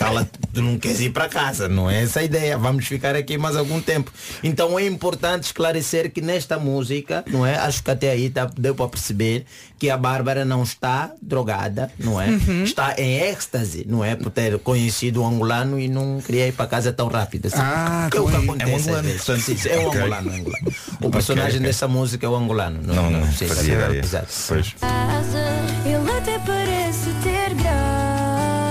[0.07, 2.57] Cala, tu não queres ir para casa, não é essa a ideia.
[2.57, 4.13] Vamos ficar aqui mais algum tempo.
[4.43, 7.57] Então é importante esclarecer que nesta música, não é?
[7.57, 9.45] Acho que até aí tá, deu para perceber
[9.79, 12.29] que a Bárbara não está drogada, não é?
[12.65, 14.15] Está em êxtase, não é?
[14.17, 17.47] Por ter conhecido o angolano e não queria ir para casa tão rápido.
[17.47, 17.57] Assim.
[17.59, 18.71] Ah, que é o que acontece.
[18.71, 19.69] é um angolano, portanto.
[19.69, 20.01] É um Ok.
[20.01, 20.73] angolano, é angolano.
[21.03, 21.67] O personagem ok.
[21.67, 22.81] dessa música é o angolano.
[22.83, 24.01] Não, não, sei, fazia ideia.
[24.01, 24.29] Exato.
[24.49, 24.75] Pois.
[25.85, 27.86] Ele até parece ter graça.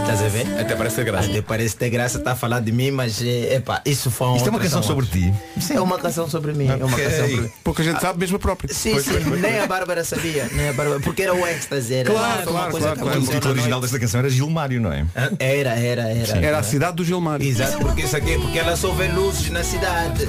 [0.05, 0.45] Estás a ver?
[0.59, 1.27] Até parece ter graça.
[1.29, 4.47] Até parece ter graça está a falar de mim, mas é, epá, isso foi Isto
[4.47, 5.33] é uma canção sobre ti.
[5.73, 6.67] É uma canção sobre mim.
[6.67, 8.71] É uma canção sobre Pouca gente sabe mesmo a própria.
[8.71, 12.43] Sim, sim, nem a Bárbara sabia, nem a Bárbara, porque era o êxtase, era Claro,
[12.43, 13.19] claro, coisa claro, que claro.
[13.19, 15.07] O título na original desta canção era Gilmário, não é?
[15.39, 16.45] Era, era, era.
[16.45, 17.43] Era a cidade do Gilmário.
[17.45, 20.27] Exato, porque isso aqui, porque ela só vê luzes na cidade.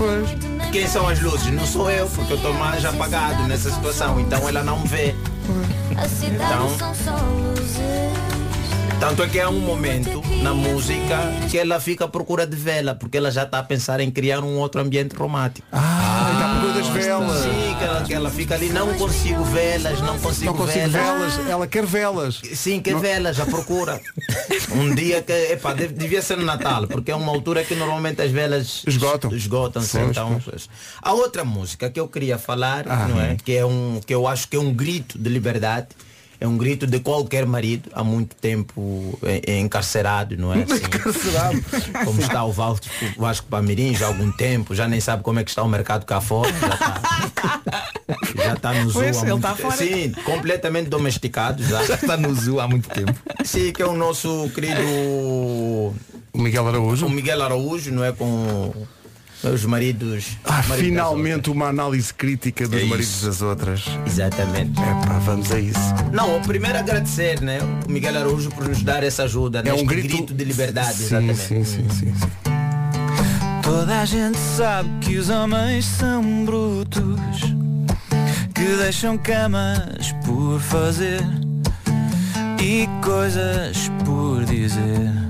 [0.72, 1.52] Quem são as luzes?
[1.52, 5.14] Não sou eu, porque eu estou mais apagado nessa situação, então ela não me vê.
[5.98, 7.55] A cidade Então- são só luzes.
[8.98, 11.18] Tanto é que há um momento na música
[11.50, 14.40] que ela fica à procura de vela, porque ela já está a pensar em criar
[14.40, 15.66] um outro ambiente romântico.
[15.70, 17.42] Ah, está por das velas.
[17.42, 21.34] Sim, que ela, que ela fica ali, não consigo velas, não consigo, Não consigo velas.
[21.34, 21.50] velas.
[21.50, 22.40] Ela quer velas.
[22.54, 24.00] Sim, que velas, à procura.
[24.74, 28.30] um dia que, epá, devia ser no Natal, porque é uma altura que normalmente as
[28.30, 29.30] velas Esgotam.
[29.34, 29.98] esgotam-se.
[29.98, 30.68] Então, pois.
[31.02, 33.06] A outra música que eu queria falar, Ah.
[33.08, 33.36] não é?
[33.36, 35.88] Que é um, que eu acho que é um grito de liberdade.
[36.40, 40.62] É um grito de qualquer marido há muito tempo é, é encarcerado, não é?
[40.68, 41.64] Assim, Encarcerado.
[42.04, 45.38] como está o Vasco, o Vasco Pamirim já há algum tempo, já nem sabe como
[45.40, 46.52] é que está o mercado cá fora.
[46.52, 47.62] Já está,
[48.44, 49.62] já está no zoo Pois, há muito está tempo.
[49.70, 49.76] fora.
[49.76, 51.84] Sim, completamente domesticado já.
[51.84, 53.14] Já está no zoo há muito tempo.
[53.44, 55.94] Sim, que é o nosso querido O
[56.34, 57.06] Miguel Araújo.
[57.06, 58.12] o Miguel Araújo, não é?
[58.12, 58.72] Com
[59.42, 60.36] os maridos.
[60.44, 63.84] Ah, maridos finalmente uma análise crítica dos É maridos das outras.
[64.06, 64.78] Exatamente.
[64.80, 65.78] É pá, vamos a isso.
[66.12, 67.58] Não, o primeiro agradecer, né?
[67.86, 70.34] O Miguel Araújo por nos dar essa ajuda, É neste um grito, grito...
[70.34, 71.38] de liberdade, Sim, exatamente.
[71.40, 72.14] sim, sim, sim, sim.
[73.62, 77.10] Toda a gente sabe que os homens são brutos,
[78.54, 81.20] que deixam camas por fazer
[82.62, 85.25] e coisas por dizer.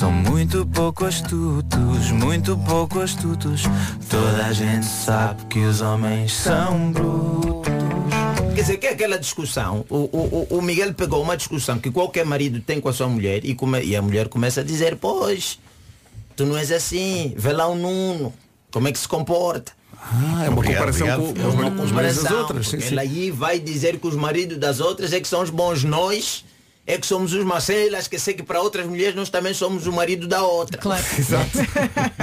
[0.00, 3.64] São muito pouco astutos, muito pouco astutos.
[4.08, 7.70] Toda a gente sabe que os homens são brutos.
[8.54, 12.24] Quer dizer, que é aquela discussão, o, o, o- Miguel pegou uma discussão que qualquer
[12.24, 15.58] marido tem com a sua mulher e, come- e a mulher começa a dizer, pois,
[16.34, 18.32] tu não és assim, vê lá o Nuno,
[18.72, 19.72] como é que se comporta.
[20.02, 21.34] Ah, é uma Obrigado, comparação obrigado.
[21.34, 22.68] com É os uma maridos- os maridos das outras.
[22.68, 22.88] Sim, sim.
[22.92, 26.42] Ela aí vai dizer que os maridos das outras é que são os bons nós,
[26.90, 29.92] é que somos os macelas, que sei que para outras mulheres nós também somos o
[29.92, 30.76] marido da outra.
[30.76, 31.04] Claro.
[31.16, 31.58] Exato.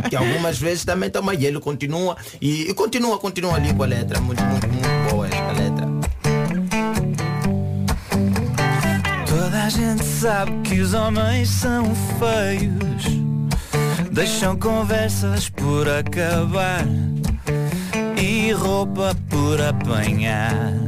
[0.09, 3.85] Que algumas vezes também toma e ele continua e, e continua, continua ali com a
[3.85, 5.87] letra, muito, muito, muito boa esta letra.
[9.25, 11.85] Toda a gente sabe que os homens são
[12.19, 16.85] feios, deixam conversas por acabar
[18.21, 20.86] e roupa por apanhar.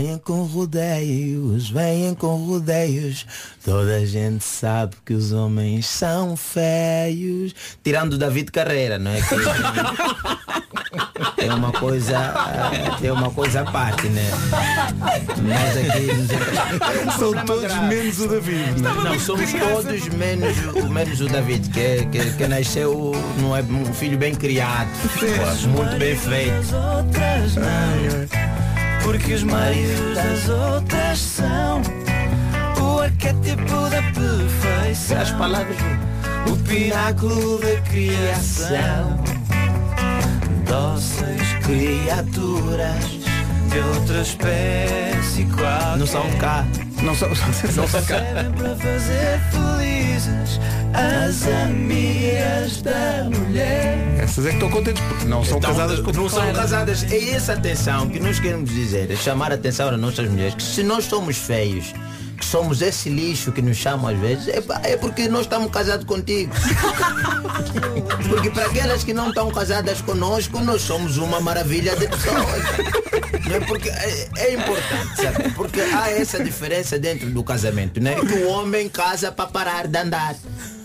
[0.00, 3.26] Venham com rodeios, venham com rodeios.
[3.62, 7.54] Toda a gente sabe que os homens são feios.
[7.84, 9.20] Tirando o David Carreira, não é?
[11.36, 12.16] Que é uma coisa.
[13.02, 14.24] É uma coisa à parte, né?
[15.42, 16.08] Nós aqui
[17.18, 18.80] São todos menos o David.
[18.80, 19.04] não é?
[19.10, 23.60] Não, somos todos menos, o- menos o David, que, é- que, que nasceu, não é
[23.60, 24.88] um filho bem criado,
[25.68, 26.74] muito bem feito.
[29.02, 31.82] Porque os maridos das outras são
[32.80, 35.20] o arquétipo da perfeição.
[35.20, 35.76] As palavras.
[36.50, 39.22] O pináculo da criação
[40.66, 43.04] Dóceis criaturas
[43.68, 46.64] De outra espécie qualquer Não são cá.
[47.02, 47.28] Não são,
[47.76, 48.16] Não são cá.
[48.56, 50.60] Para fazer felizes
[50.92, 53.96] As amigas da mulher.
[54.18, 55.02] Essas é que estão contentes.
[55.02, 57.04] Porque não são Então, casadas com não são casadas.
[57.10, 60.62] É essa atenção que nós queremos dizer, é chamar a atenção às nossas mulheres, que
[60.62, 61.94] se nós somos feios,
[62.40, 66.06] que somos esse lixo que nos chamam às vezes, é, é porque nós estamos casados
[66.06, 66.52] contigo.
[68.28, 72.62] Porque para aquelas que não estão casadas conosco, nós somos uma maravilha de pessoas.
[73.48, 73.60] Não é?
[73.60, 75.50] Porque é, é importante, sabe?
[75.50, 78.14] Porque há essa diferença dentro do casamento, né?
[78.14, 80.36] Que o homem casa para parar de andar.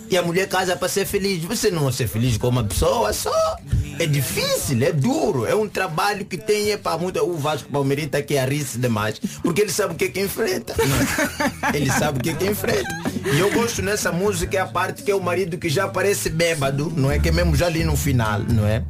[0.10, 1.44] E a mulher casa para ser feliz.
[1.44, 3.58] Você não ser feliz com uma pessoa só.
[3.98, 5.46] É difícil, é duro.
[5.46, 7.20] É um trabalho que tem é para muito.
[7.24, 9.20] O Vasco Palmeirita que é rir demais.
[9.42, 10.76] Porque ele sabe o que é que enfrenta.
[11.74, 12.90] Ele sabe o que é que enfrenta.
[13.34, 16.30] E eu gosto nessa música é a parte que é o marido que já parece
[16.30, 17.20] bêbado, não é?
[17.20, 18.84] Que é mesmo já ali no final, não é?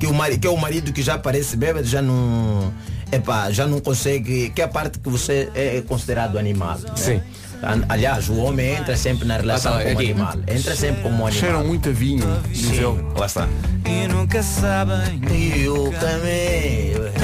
[0.00, 2.72] Que, o marido, que é o marido que já parece bêbado, já não.
[3.12, 4.50] Epá, já não consegue.
[4.50, 6.78] Que é a parte que você é considerado animal.
[6.82, 6.96] não é?
[6.96, 7.22] Sim.
[7.88, 10.10] Aliás, o homem entra sempre na relação Ah, tá, como aqui.
[10.10, 10.34] animal.
[10.48, 11.32] Entra sempre como animal.
[11.32, 13.04] Cheiram muito a vinho, diz ele.
[13.16, 13.48] Lá está.
[13.86, 15.20] E nunca sabem.
[15.30, 17.12] E o caminho.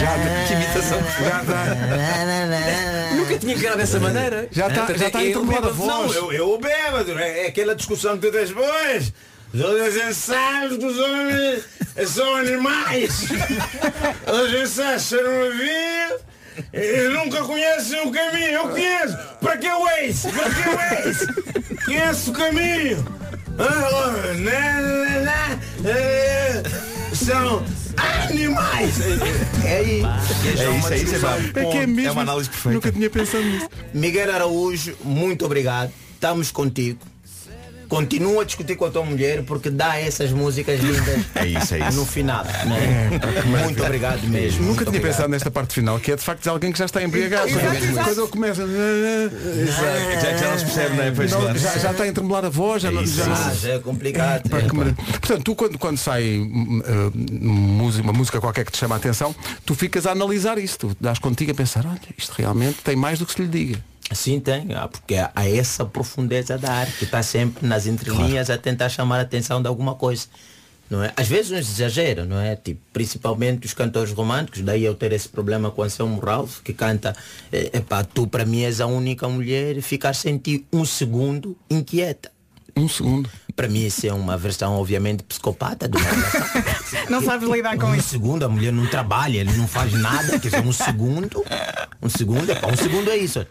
[0.00, 0.98] Já, que imitação.
[3.16, 4.48] Nunca tinha encarado dessa maneira.
[4.50, 5.88] Já está já tá é- é entromulada a voz.
[5.88, 9.12] Não, eu, eu o bêbado, é, é aquela discussão que tu tens depois.
[9.56, 11.64] Toda a gente sabe que os homens
[12.08, 13.28] são animais.
[14.24, 16.32] Toda a gente sabe, cheiram a vinho.
[16.72, 18.46] E nunca conhecem o caminho.
[18.46, 19.18] Eu conheço.
[19.40, 20.22] Para que o ex?
[20.22, 21.84] Para que o ex?
[21.84, 23.04] Conheço o caminho.
[23.58, 25.48] Ah, na, na,
[25.82, 26.62] na, eh,
[27.14, 27.62] são
[27.96, 29.00] animais.
[29.64, 30.02] É aí.
[30.02, 31.36] É isso, é isso, é pá.
[31.36, 32.08] É que é mesmo.
[32.08, 32.74] É uma análise perfeita.
[32.74, 33.68] Nunca tinha pensado nisso.
[33.92, 35.92] Miguel Araújo, muito obrigado.
[36.14, 37.11] Estamos contigo.
[37.92, 41.88] Continua a discutir com a tua mulher porque dá essas músicas lindas É isso, é
[41.88, 41.98] isso.
[41.98, 42.42] no final.
[42.42, 43.10] né?
[43.44, 44.62] Muito obrigado mesmo.
[44.64, 45.10] Nunca tinha obrigado.
[45.10, 47.50] pensado nesta parte final, que é de facto de alguém que já está embriagado.
[47.52, 48.62] Quando- ele começa.
[48.66, 51.10] Já, já não se percebe, não é?
[51.10, 53.02] Pois, Não, já, já está a tremular a voz, já É não.
[53.02, 54.48] isso, já é não- Ah, já é complicado.
[54.48, 54.68] Pá, que.
[55.18, 56.40] Portanto, tu quando, quando sai
[57.42, 59.34] música, uma música qualquer que te chama a atenção,
[59.66, 63.18] tu ficas a analisar isso, tu dás contigo a pensar, olha, isto realmente tem mais
[63.18, 63.91] do que se lhe diga.
[64.14, 68.58] Sim, tem, ah, porque há essa profundeza da arte que está sempre nas entrelinhas a
[68.58, 70.26] tentar chamar a atenção de alguma coisa.
[70.92, 71.10] Não é?
[71.16, 72.54] Às vezes uns exageram, não é?
[72.54, 77.16] Tipo, principalmente os cantores românticos, daí eu ter esse problema com Anselmo Ralph, que canta,
[77.50, 82.30] é, epá, tu para mim és a única mulher, ficar sem ti um segundo inquieta.
[82.76, 83.30] Um segundo.
[83.56, 86.40] Para mim isso é uma versão obviamente psicopata relação.
[87.08, 88.08] Não sabes lidar com um isso.
[88.08, 91.44] segundo, a mulher não trabalha, ele não faz nada, quer dizer, um segundo,
[92.02, 93.46] um segundo, epá, um segundo é isso.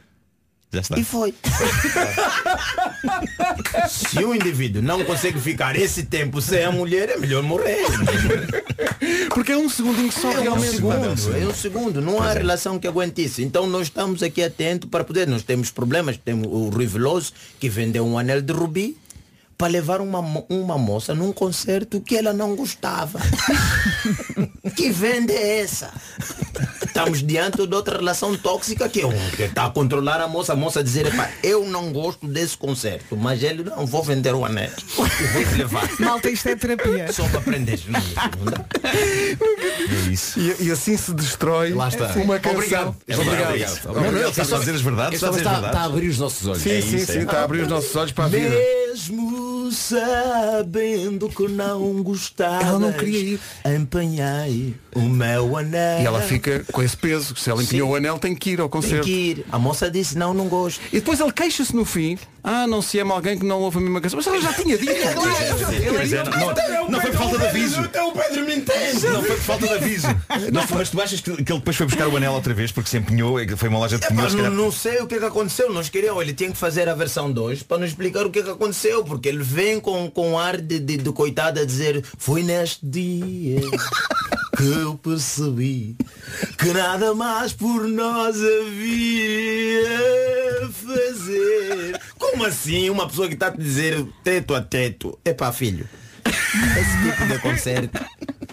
[0.74, 0.98] Já está.
[0.98, 1.34] E foi.
[3.90, 7.86] Se o indivíduo não consegue ficar esse tempo sem a mulher, é melhor morrer.
[9.34, 10.76] Porque é um segundinho só É um realmente.
[10.76, 13.42] segundo, é um segundo, não há relação que aguente isso.
[13.42, 17.68] Então nós estamos aqui atentos para poder, nós temos problemas, temos o Rui Veloso que
[17.68, 18.98] vendeu um anel de rubi
[19.58, 20.20] para levar uma,
[20.50, 23.20] uma moça num concerto que ela não gostava.
[24.76, 25.94] que venda é essa?
[26.86, 30.54] Estamos diante de outra relação tóxica que é um que está a controlar a moça,
[30.54, 34.44] a moça dizer, "Epá, eu não gosto desse concerto, mas ele não vou vender o
[34.46, 34.70] anel.
[34.98, 35.90] Eu vou te levar.
[36.00, 37.12] Malta, isto é terapia.
[37.14, 37.80] Só para aprender.
[37.88, 38.66] Não, não dá.
[38.84, 40.40] É isso.
[40.40, 42.08] E, e assim se destrói Lá está.
[42.16, 42.58] uma canção.
[42.58, 42.96] Obrigado.
[43.08, 43.38] É Obrigado.
[43.38, 43.78] verdade, Obrigado.
[43.78, 44.12] é.
[44.12, 45.80] Não, não, está a dizer as verdades, ele está a só dizer as está, está
[45.82, 46.62] a abrir os nossos olhos.
[46.62, 47.22] Sim, É sim, isso, sim, é.
[47.24, 48.50] está a abrir os nossos olhos para a vida.
[48.50, 52.64] Mesmo sabendo que não gostava.
[52.64, 53.40] Ela não queria ir.
[53.66, 56.02] Empenhei o meu anel.
[56.02, 56.41] E ela fica
[56.72, 59.06] com esse peso, se ela empenhou o anel tem que ir ao Tem concerto.
[59.06, 59.46] que ir.
[59.52, 60.82] A moça disse, não, não gosto.
[60.92, 63.82] E depois ele queixa-se no fim, ah, não se ama alguém que não ouve a
[63.82, 64.18] mesma canção.
[64.18, 64.94] Mas ela já tinha dito.
[66.90, 67.82] Não, foi por falta de aviso.
[67.82, 69.08] O Pedro me entende.
[69.08, 70.08] Não foi por falta de aviso.
[70.74, 72.98] Mas tu achas que, que ele depois foi buscar o anel outra vez porque se
[72.98, 75.72] empenhou, que foi uma loja de pneus, não, sei o que, é que aconteceu.
[75.72, 78.44] Nós queríamos, ele tinha que fazer a versão 2 para nos explicar o que, é
[78.44, 79.04] que aconteceu.
[79.04, 83.62] Porque ele vem com, com ar de, de, de coitado a dizer foi neste dia
[84.58, 85.96] que eu percebi
[86.58, 89.90] que nada mais por nós havia
[90.64, 92.00] a fazer.
[92.32, 92.90] Como assim?
[92.90, 95.20] Uma pessoa que está a te dizer teto a teto.
[95.24, 95.88] É para filho.
[96.26, 98.00] Esse tipo de concerto.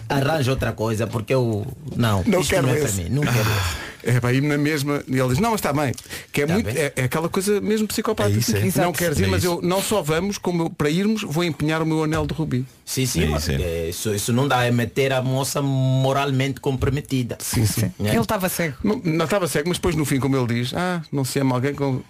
[0.07, 1.65] Arranja outra coisa porque eu.
[1.95, 3.09] Não, Não isto quero não é para mim.
[3.09, 3.89] Não quero esse.
[4.03, 5.03] É para ir na mesma.
[5.07, 5.93] E ele diz, não, mas está bem.
[6.31, 6.75] Que é, Está muito, bem.
[6.77, 8.29] é, é aquela coisa mesmo psicopata.
[8.29, 8.81] É isso, é.
[8.83, 11.81] Não queres ir, É mas eu não só vamos, como eu, para irmos, vou empenhar
[11.81, 12.65] o meu anel de rubi.
[12.85, 13.55] Sim, sim, É mas isso, é.
[13.61, 17.37] é, isso, isso não dá, é meter a moça moralmente comprometida.
[17.39, 17.91] Sim, sim.
[17.99, 18.09] Né?
[18.11, 18.75] Ele estava cego.
[18.83, 21.55] Não, não estava cego, mas depois no fim, como ele diz, ah, não se ama
[21.55, 22.01] alguém com.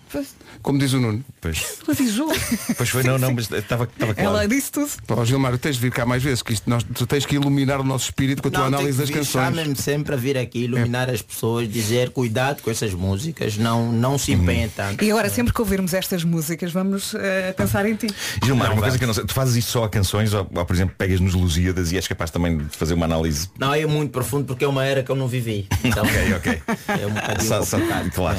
[0.62, 1.24] Como diz o Nuno.
[1.42, 2.32] Pois, avisou.
[2.78, 4.16] pois foi, não, não, mas estava estava claro.
[4.18, 4.90] Ela disse tudo.
[5.08, 7.80] Pá, Gilmar, tens de vir cá mais vezes, que isto, nós, tu tens que iluminar
[7.80, 9.46] o nosso espírito com a tua Não, análise das canções.
[9.46, 14.18] Chamem-me sempre a vir aqui, iluminar as pessoas, dizer cuidado com essas músicas, não, não
[14.18, 14.44] se Uhum.
[14.44, 15.04] empenhem tanto.
[15.04, 18.08] E agora, sempre que ouvirmos estas músicas, vamos eh, pensar em ti.
[18.44, 20.66] Gilmar, uma coisa que eu não sei, tu fazes isto só a canções ou, ou,
[20.66, 23.50] por exemplo pegas nos Lusíadas e és capaz também de fazer uma análise.
[23.58, 25.68] Não, é muito profundo porque é uma era que eu não vivi.
[25.84, 26.62] Então, Ok, ok.
[27.02, 27.78] É um bocadinho Só- só-
[28.14, 28.38] claro.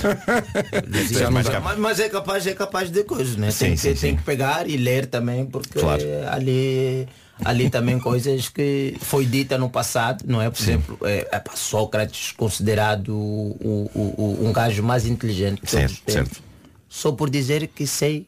[0.90, 1.76] Mas, mais mas- capa.
[1.78, 3.50] mas é capaz, é capaz de coisas, né?
[3.50, 4.16] Sim, tem, sim, que, tem sim.
[4.16, 6.02] que pegar e ler também, porque Claro.
[6.30, 7.08] ali,
[7.44, 10.50] ali também coisas que foi dita no passado, não é?
[10.50, 15.88] Por exemplo, é, é Sócrates considerado o, o- o- um gajo mais inteligente que Certo,
[15.88, 16.32] todos os tempos.
[16.38, 16.42] certo.
[16.88, 18.26] Só por dizer que sei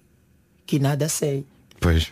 [0.67, 1.45] que nada sei.
[1.81, 2.11] Pois.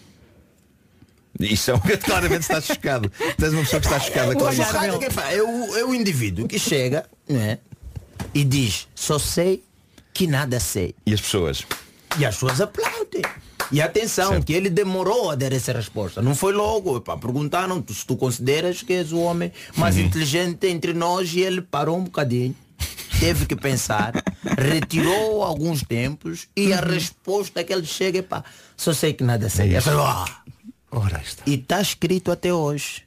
[1.38, 3.10] Isso é um claramente está chocado.
[3.38, 4.62] Tens uma pessoa que está chocada com isso.
[5.14, 7.58] pá, é, o, é o indivíduo que chega né,
[8.34, 9.62] e diz, só sei
[10.12, 10.94] que nada sei.
[11.06, 11.64] E as pessoas?
[12.18, 13.22] E as pessoas aplaudem.
[13.72, 16.20] E atenção, que ele demorou a dar essa resposta.
[16.20, 17.00] Não foi logo.
[17.00, 20.02] Pá, perguntaram se tu consideras que és o homem mais Uhum.
[20.02, 22.54] inteligente entre nós e ele parou um bocadinho.
[23.20, 24.12] Teve que pensar,
[24.58, 28.42] retirou alguns tempos e a resposta que ele chega é pá,
[28.76, 29.76] só sei que nada sei.
[29.76, 30.24] Eu falei, "Ah."
[30.90, 31.42] Ora está.
[31.46, 33.02] E está escrito até hoje.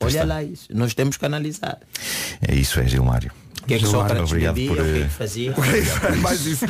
[0.00, 0.68] Olha lá isso.
[0.70, 1.78] Nós temos que analisar.
[2.46, 3.32] É isso, é Gilmário.
[3.66, 5.54] O que é que Sócrates Obrigado bebia, por, o que é eh, que fazia.
[6.22, 6.64] Mais isso.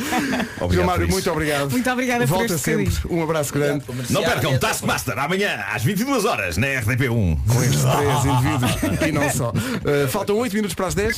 [0.71, 1.69] Gilmário, por muito obrigado.
[1.69, 2.93] Muito obrigada por Volta este sempre.
[3.07, 3.85] Um abraço grande.
[4.09, 7.37] Não percam Taskmaster amanhã às 22 horas na RTP1.
[7.47, 9.51] Com estes três indivíduos e não só.
[9.51, 11.17] Uh, faltam 8 minutos para as 10.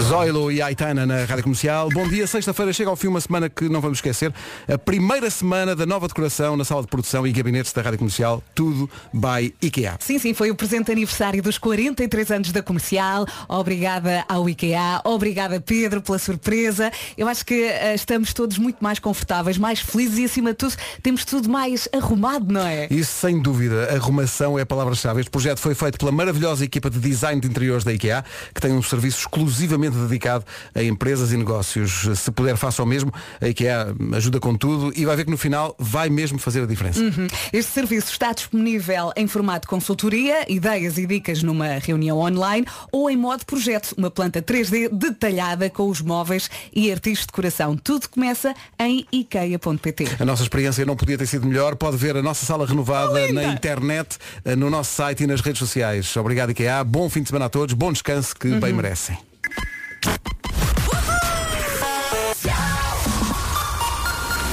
[0.00, 1.88] Zoilo e Aitana na Rádio Comercial.
[1.90, 4.32] Bom dia, sexta-feira chega ao fim uma semana que não vamos esquecer.
[4.66, 8.42] A primeira semana da nova decoração na sala de produção e gabinetes da Rádio Comercial.
[8.54, 9.96] Tudo by IKEA.
[10.00, 13.26] Sim, sim, foi o presente aniversário dos 43 anos da comercial.
[13.48, 16.90] Obrigada ao IKEA, obrigada Pedro pela surpresa.
[17.16, 20.74] Eu acho que eh, estamos todos muito mais confortáveis, mais felizes e acima de tudo
[21.02, 22.86] temos tudo mais arrumado, não é?
[22.90, 25.20] Isso sem dúvida, arrumação é a palavra-chave.
[25.20, 28.24] Este projeto foi feito pela maravilhosa equipa de design de interiores da IKEA,
[28.54, 32.08] que tem um serviço exclusivamente dedicado a empresas e negócios.
[32.16, 33.12] Se puder, faça o mesmo.
[33.40, 36.66] A IKEA ajuda com tudo e vai ver que no final vai mesmo fazer a
[36.66, 37.00] diferença.
[37.00, 37.26] Uhum.
[37.52, 43.16] Este serviço está disponível em formato consultoria, ideias e dicas numa reunião online ou em
[43.16, 47.76] modo projeto, uma planta 3D detalhada com os móveis e artigos de decoração.
[47.76, 50.16] Tudo começa em ikea.pt.
[50.18, 51.76] A nossa experiência não podia ter sido melhor.
[51.76, 55.58] Pode ver a nossa sala renovada na internet, eh, no nosso site e nas redes
[55.58, 56.16] sociais.
[56.16, 56.84] Obrigado, IKEA.
[56.84, 57.74] Bom fim de semana a todos.
[57.74, 59.31] Bom descanso que bem merecem.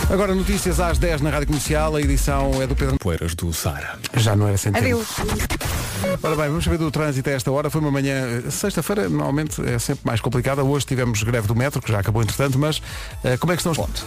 [0.10, 1.95] Agora notícias às 10 na Rádio Comercial.
[1.95, 3.99] A edição é do Pedro Poeiras do Sara.
[4.16, 4.76] Já não era sem.
[4.76, 5.07] Adeus.
[6.24, 7.70] Ora bem, vamos saber do trânsito a esta hora.
[7.70, 10.64] Foi uma manhã, eh, sexta-feira, normalmente é sempre mais complicada.
[10.64, 12.82] Hoje tivemos greve do metro, que já acabou entretanto, mas
[13.24, 14.03] eh, como é que estão os pontos?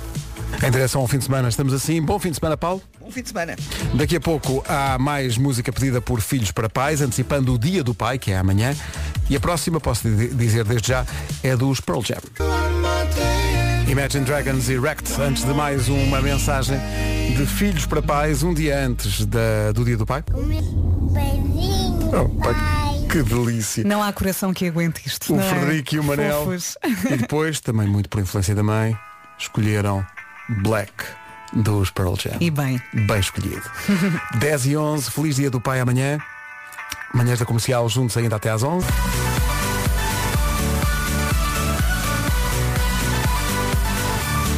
[0.62, 2.02] Em direção ao fim de semana, estamos assim.
[2.02, 2.82] Bom fim de semana, Paulo.
[3.00, 3.54] Bom fim de semana.
[3.94, 7.94] Daqui a pouco há mais música pedida por filhos para pais, antecipando o Dia do
[7.94, 8.74] Pai, que é amanhã.
[9.30, 11.06] E a próxima, posso di- dizer desde já,
[11.42, 12.18] é dos Pearl Jam.
[13.88, 16.78] Imagine Dragons e Wrecked, antes de mais uma mensagem
[17.36, 20.22] de filhos para pais, um dia antes da- do Dia do Pai.
[22.14, 22.54] Oh, pai,
[23.10, 23.84] que delícia.
[23.84, 25.32] Não há coração que aguente isto.
[25.32, 25.48] O não é?
[25.48, 26.44] Frederico e o Manel.
[26.44, 26.76] Fofos.
[27.10, 28.96] E depois, também muito por influência da mãe,
[29.38, 30.04] escolheram
[30.62, 30.92] Black
[31.54, 32.36] dos Pearl Jam.
[32.40, 32.80] E bem.
[32.94, 33.62] Bem escolhido.
[34.38, 36.18] 10 e 11, feliz dia do pai amanhã.
[37.14, 38.86] Manhãs da comercial juntos ainda até às 11.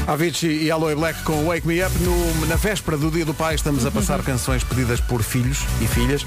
[0.07, 1.97] Avicii e Aloe Black com Wake Me Up.
[2.01, 5.87] No- na véspera do Dia do Pai estamos a passar canções pedidas por filhos e
[5.87, 6.27] filhas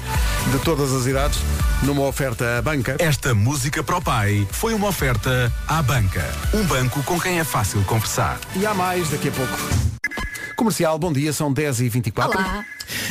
[0.50, 1.38] de todas as idades
[1.82, 2.96] numa oferta à banca.
[2.98, 6.24] Esta música para o pai foi uma oferta à banca.
[6.52, 8.38] Um banco com quem é fácil conversar.
[8.56, 9.56] E há mais daqui a pouco.
[10.56, 12.26] Comercial, bom dia, são 10h24.
[12.34, 12.64] Olá.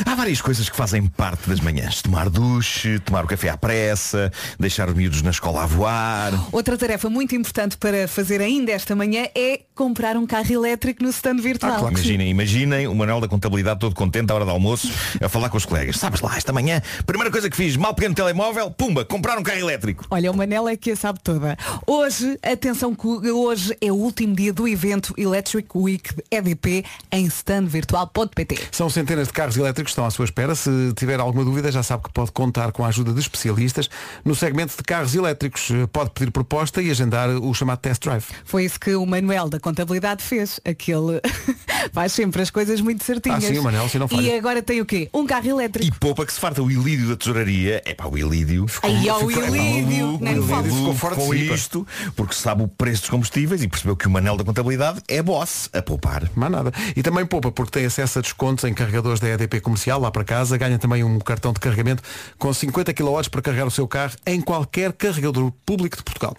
[0.04, 2.02] Há várias coisas que fazem parte das manhãs.
[2.02, 6.32] Tomar duche, tomar o café à pressa, deixar os miúdos na escola a voar.
[6.52, 11.10] Outra tarefa muito importante para fazer ainda esta manhã é comprar um carro elétrico no
[11.10, 11.88] stand virtual.
[11.88, 15.56] Imaginem, imaginem o Manuel da Contabilidade todo contente à hora do almoço a falar com
[15.56, 15.96] os colegas.
[15.96, 19.42] Sabes lá, esta manhã, primeira coisa que fiz, mal peguei no telemóvel, pumba, comprar um
[19.42, 20.04] carro elétrico.
[20.10, 21.56] Olha, o Manel é que a sabe toda.
[21.86, 28.68] Hoje, atenção que hoje é o último dia do evento Electric Week EDP em standvirtual.pt.
[28.72, 30.54] São centenas de carros elétricos que estão à sua espera.
[30.54, 33.88] Se tiver alguma dúvida, já sabe que pode contar com a ajuda de especialistas
[34.24, 35.68] no segmento de carros elétricos.
[35.92, 38.24] Pode pedir proposta e agendar o chamado test drive.
[38.44, 40.47] Foi isso que o Manuel da Contabilidade fez.
[40.64, 41.20] Aquele
[41.92, 43.44] faz sempre as coisas muito certinhas.
[43.44, 44.20] Ah, sim, o Manel, sim, não falha.
[44.20, 45.08] E agora tem o quê?
[45.12, 45.86] Um carro elétrico.
[45.86, 47.82] E poupa que se farta o ilídio da tesouraria.
[47.84, 48.66] É pá, o ilídio.
[48.82, 51.86] Aí, ó, o ficou Ilídio, maluco, nem Ficou fora de com isto,
[52.16, 55.68] porque sabe o preço dos combustíveis e percebeu que o Manel da Contabilidade é boss
[55.72, 56.28] a poupar.
[56.34, 56.72] Mais nada.
[56.96, 60.24] E também poupa, porque tem acesso a descontos em carregadores da EDP comercial lá para
[60.24, 60.56] casa.
[60.56, 62.02] Ganha também um cartão de carregamento
[62.38, 66.36] com 50 kW para carregar o seu carro em qualquer carregador público de Portugal.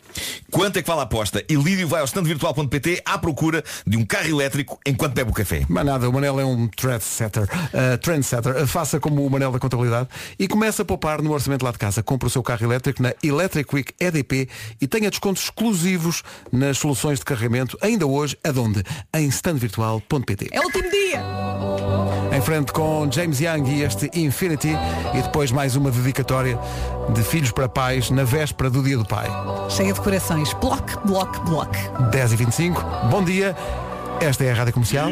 [0.52, 1.44] Quanto é que vale a aposta?
[1.50, 5.66] Ilídio vai ao standvirtual.pt à procura de um carro elétrico enquanto bebe o café.
[5.68, 7.44] Mas nada, o Manel é um trendsetter.
[7.44, 8.64] Uh, trendsetter.
[8.64, 11.78] Uh, faça como o Manel da Contabilidade e comece a poupar no orçamento lá de
[11.78, 12.04] casa.
[12.04, 17.20] Compre o seu carro elétrico na Electric Week EDP e tenha descontos exclusivos nas soluções
[17.20, 18.84] de carregamento ainda hoje, aonde?
[19.14, 20.50] Em standvirtual.pt.
[20.52, 21.24] É o último dia.
[22.36, 24.76] Em frente com James Young e este Infinity
[25.14, 26.60] e depois mais uma dedicatória
[27.14, 29.28] de filhos para pais na véspera do Dia do Pai.
[29.70, 30.54] Cheia de corações.
[30.54, 31.76] Block, block, block.
[32.12, 33.56] 10 e 25 Bom dia.
[34.22, 35.10] Esta é a Rádio Comercial.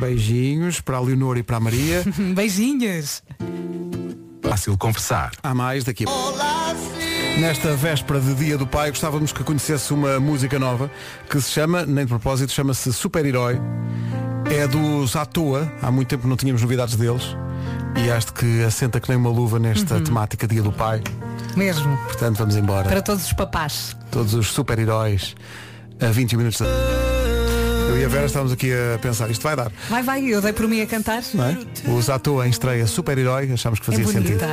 [0.00, 2.02] Beijinhos para a Leonor e para a Maria.
[2.34, 3.22] Beijinhos.
[4.42, 5.32] Fácil conversar.
[5.42, 6.04] Há mais daqui.
[7.38, 10.90] Nesta véspera de Dia do Pai, gostávamos que conhecesse uma música nova
[11.28, 13.58] que se chama, nem de propósito, chama-se Super-Herói.
[14.50, 17.36] É dos à toa, há muito tempo não tínhamos novidades deles.
[18.04, 20.04] E acho que assenta que nem uma luva nesta Uhum.
[20.04, 21.02] temática Dia do Pai.
[21.56, 21.96] Mesmo.
[21.98, 22.88] Portanto, vamos embora.
[22.88, 23.96] Para todos os papás.
[24.10, 25.34] Todos os super-heróis
[26.00, 26.66] a 21 minutos da...
[27.90, 30.52] Eu e a Vera estávamos aqui a pensar, isto vai dar, Vai, vai, eu dei
[30.52, 31.24] por mim a cantar.
[31.34, 31.58] não é?
[31.90, 34.44] Os à toa em estreia super-herói, achámos que fazia É sentido.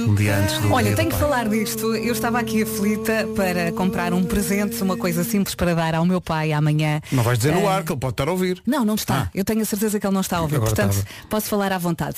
[0.00, 1.94] Um dia antes do Olha, Dia tenho que falar disto.
[1.94, 6.20] Eu estava aqui aflita para comprar um presente, uma coisa simples para dar ao meu
[6.20, 7.00] pai amanhã.
[7.12, 8.60] Não vais dizer no Ah, ar, que ele pode estar a ouvir.
[8.66, 9.30] Não, não está.
[9.32, 10.56] Eu tenho a certeza que ele não está a ouvir.
[10.56, 11.28] Agora Portanto, estava.
[11.30, 12.16] posso falar à vontade.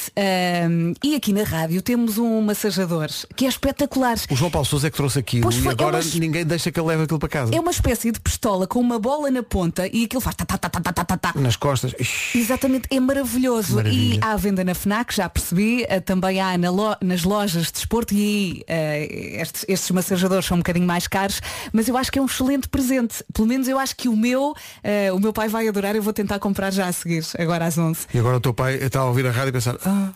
[1.05, 4.17] E aqui na rádio temos um massajador que é espetacular.
[4.31, 6.45] O João Paulo Sousa é que trouxe aquilo Pois e foi, é agora uma- ninguém
[6.47, 7.55] deixa que ele leve aquilo para casa.
[7.55, 10.69] É uma espécie de pistola com uma bola na ponta e aquilo faz tá, tá,
[10.69, 11.41] tá, tá, tá, tá, tá, tá.
[11.41, 11.95] Nas costas.
[12.35, 13.77] Exatamente, é maravilhoso.
[13.77, 14.15] Maravilha.
[14.17, 17.73] E há venda na FNAC, já percebi, eh, também há na lo- nas lojas de
[17.73, 21.41] desporto e aí eh, estes, estes massajadores são um bocadinho mais caros,
[21.73, 23.25] mas eu acho que é um excelente presente.
[23.33, 26.13] Pelo menos eu acho que o meu, eh, o meu pai vai adorar, eu vou
[26.13, 28.07] tentar comprar já a seguir, agora às 11.
[28.15, 30.11] E agora o teu pai está a ouvir a rádio e pensar, ah,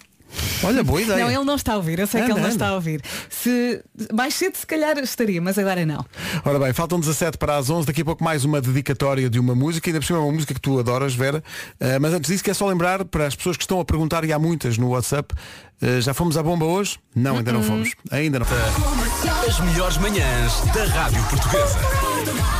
[0.64, 1.24] olha, boa ideia.
[1.24, 2.54] Não, ele não está a ouvir, eu sei que Anda, ele não anda.
[2.54, 3.02] está a ouvir.
[3.28, 6.04] Se mais cedo se calhar estaria, mas agora não.
[6.44, 9.54] Ora bem, faltam 17 para as 11, daqui a pouco mais uma dedicatória de uma
[9.54, 11.42] música, ainda por cima é uma música que tu adoras, Vera,
[11.80, 14.32] Uh, mas antes disso quer só lembrar para as pessoas que estão a perguntar, e
[14.32, 15.34] há muitas no WhatsApp,
[15.82, 16.98] uh, já fomos à bomba hoje?
[17.14, 17.90] Não, ainda não fomos.
[18.10, 19.48] Ainda não fomos.
[19.48, 21.78] As melhores manhãs da Rádio Portuguesa.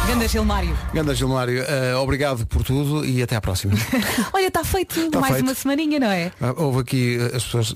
[0.09, 0.77] Ganda Gilmário.
[0.93, 3.73] Ganda Gilmário, uh, obrigado por tudo e até à próxima.
[4.33, 5.47] Olha, está feito Está mais feito.
[5.47, 6.33] uma semaninha, não é?
[6.41, 7.73] Ah, Houve aqui, uh, as pessoas,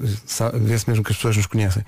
[0.54, 1.84] vê-se mesmo que as pessoas nos conhecem.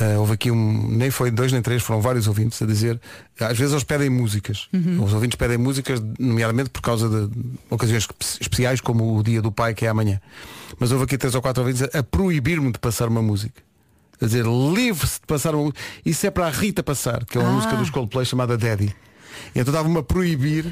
[0.00, 2.98] Uh, houve aqui um, nem foi dois nem três, foram vários ouvintes a dizer,
[3.38, 4.68] às vezes eles pedem músicas.
[4.72, 5.04] Uhum.
[5.04, 7.30] Os ouvintes pedem músicas, nomeadamente por causa de
[7.70, 10.20] ocasiões espe- especiais, como o dia do pai, que é amanhã.
[10.78, 13.60] Mas houve aqui três ou quatro ouvintes a, a proibir-me de passar uma música.
[14.20, 15.80] A dizer, livre-se de passar uma música.
[16.06, 17.52] Isso é para a Rita passar, que é uma Ah.
[17.52, 18.94] música dos Coldplay chamada Daddy.
[19.54, 20.66] E então estava-me a proibir.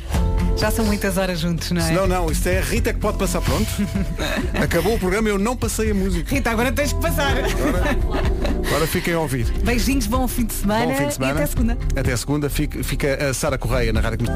[0.57, 1.91] Já são muitas horas juntos, não é?
[1.93, 3.67] Não, não, isso é a Rita que pode passar, pronto.
[4.63, 6.35] Acabou o programa e eu não passei a música.
[6.35, 7.35] Rita, agora tens que passar.
[8.67, 9.47] Agora fiquem a ouvir.
[9.65, 11.33] Beijinhos, bom fim de semana, Bom fim de semana.
[11.33, 11.79] e até segunda.
[11.97, 12.51] Até segunda.
[12.51, 14.27] Fica, fica a Sara Correia na rádio.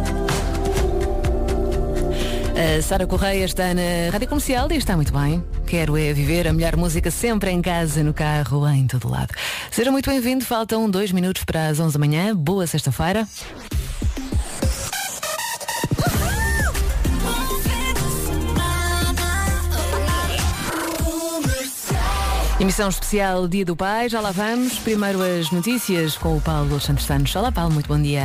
[2.57, 5.43] A Sara Correia está na Rádio Comercial e está muito bem.
[5.67, 9.35] Quero é viver a melhor música sempre em casa, no carro, em todo lado.
[9.71, 10.45] Seja muito bem-vindo.
[10.45, 12.35] Faltam dois minutos para as 11 da manhã.
[12.35, 13.27] Boa sexta-feira.
[22.65, 24.79] Emissão especial Dia do Pai, já lá vamos.
[24.79, 27.37] Primeiro as notícias com o Paulo Santos Santos.
[27.37, 28.25] Olá Paulo, muito bom dia.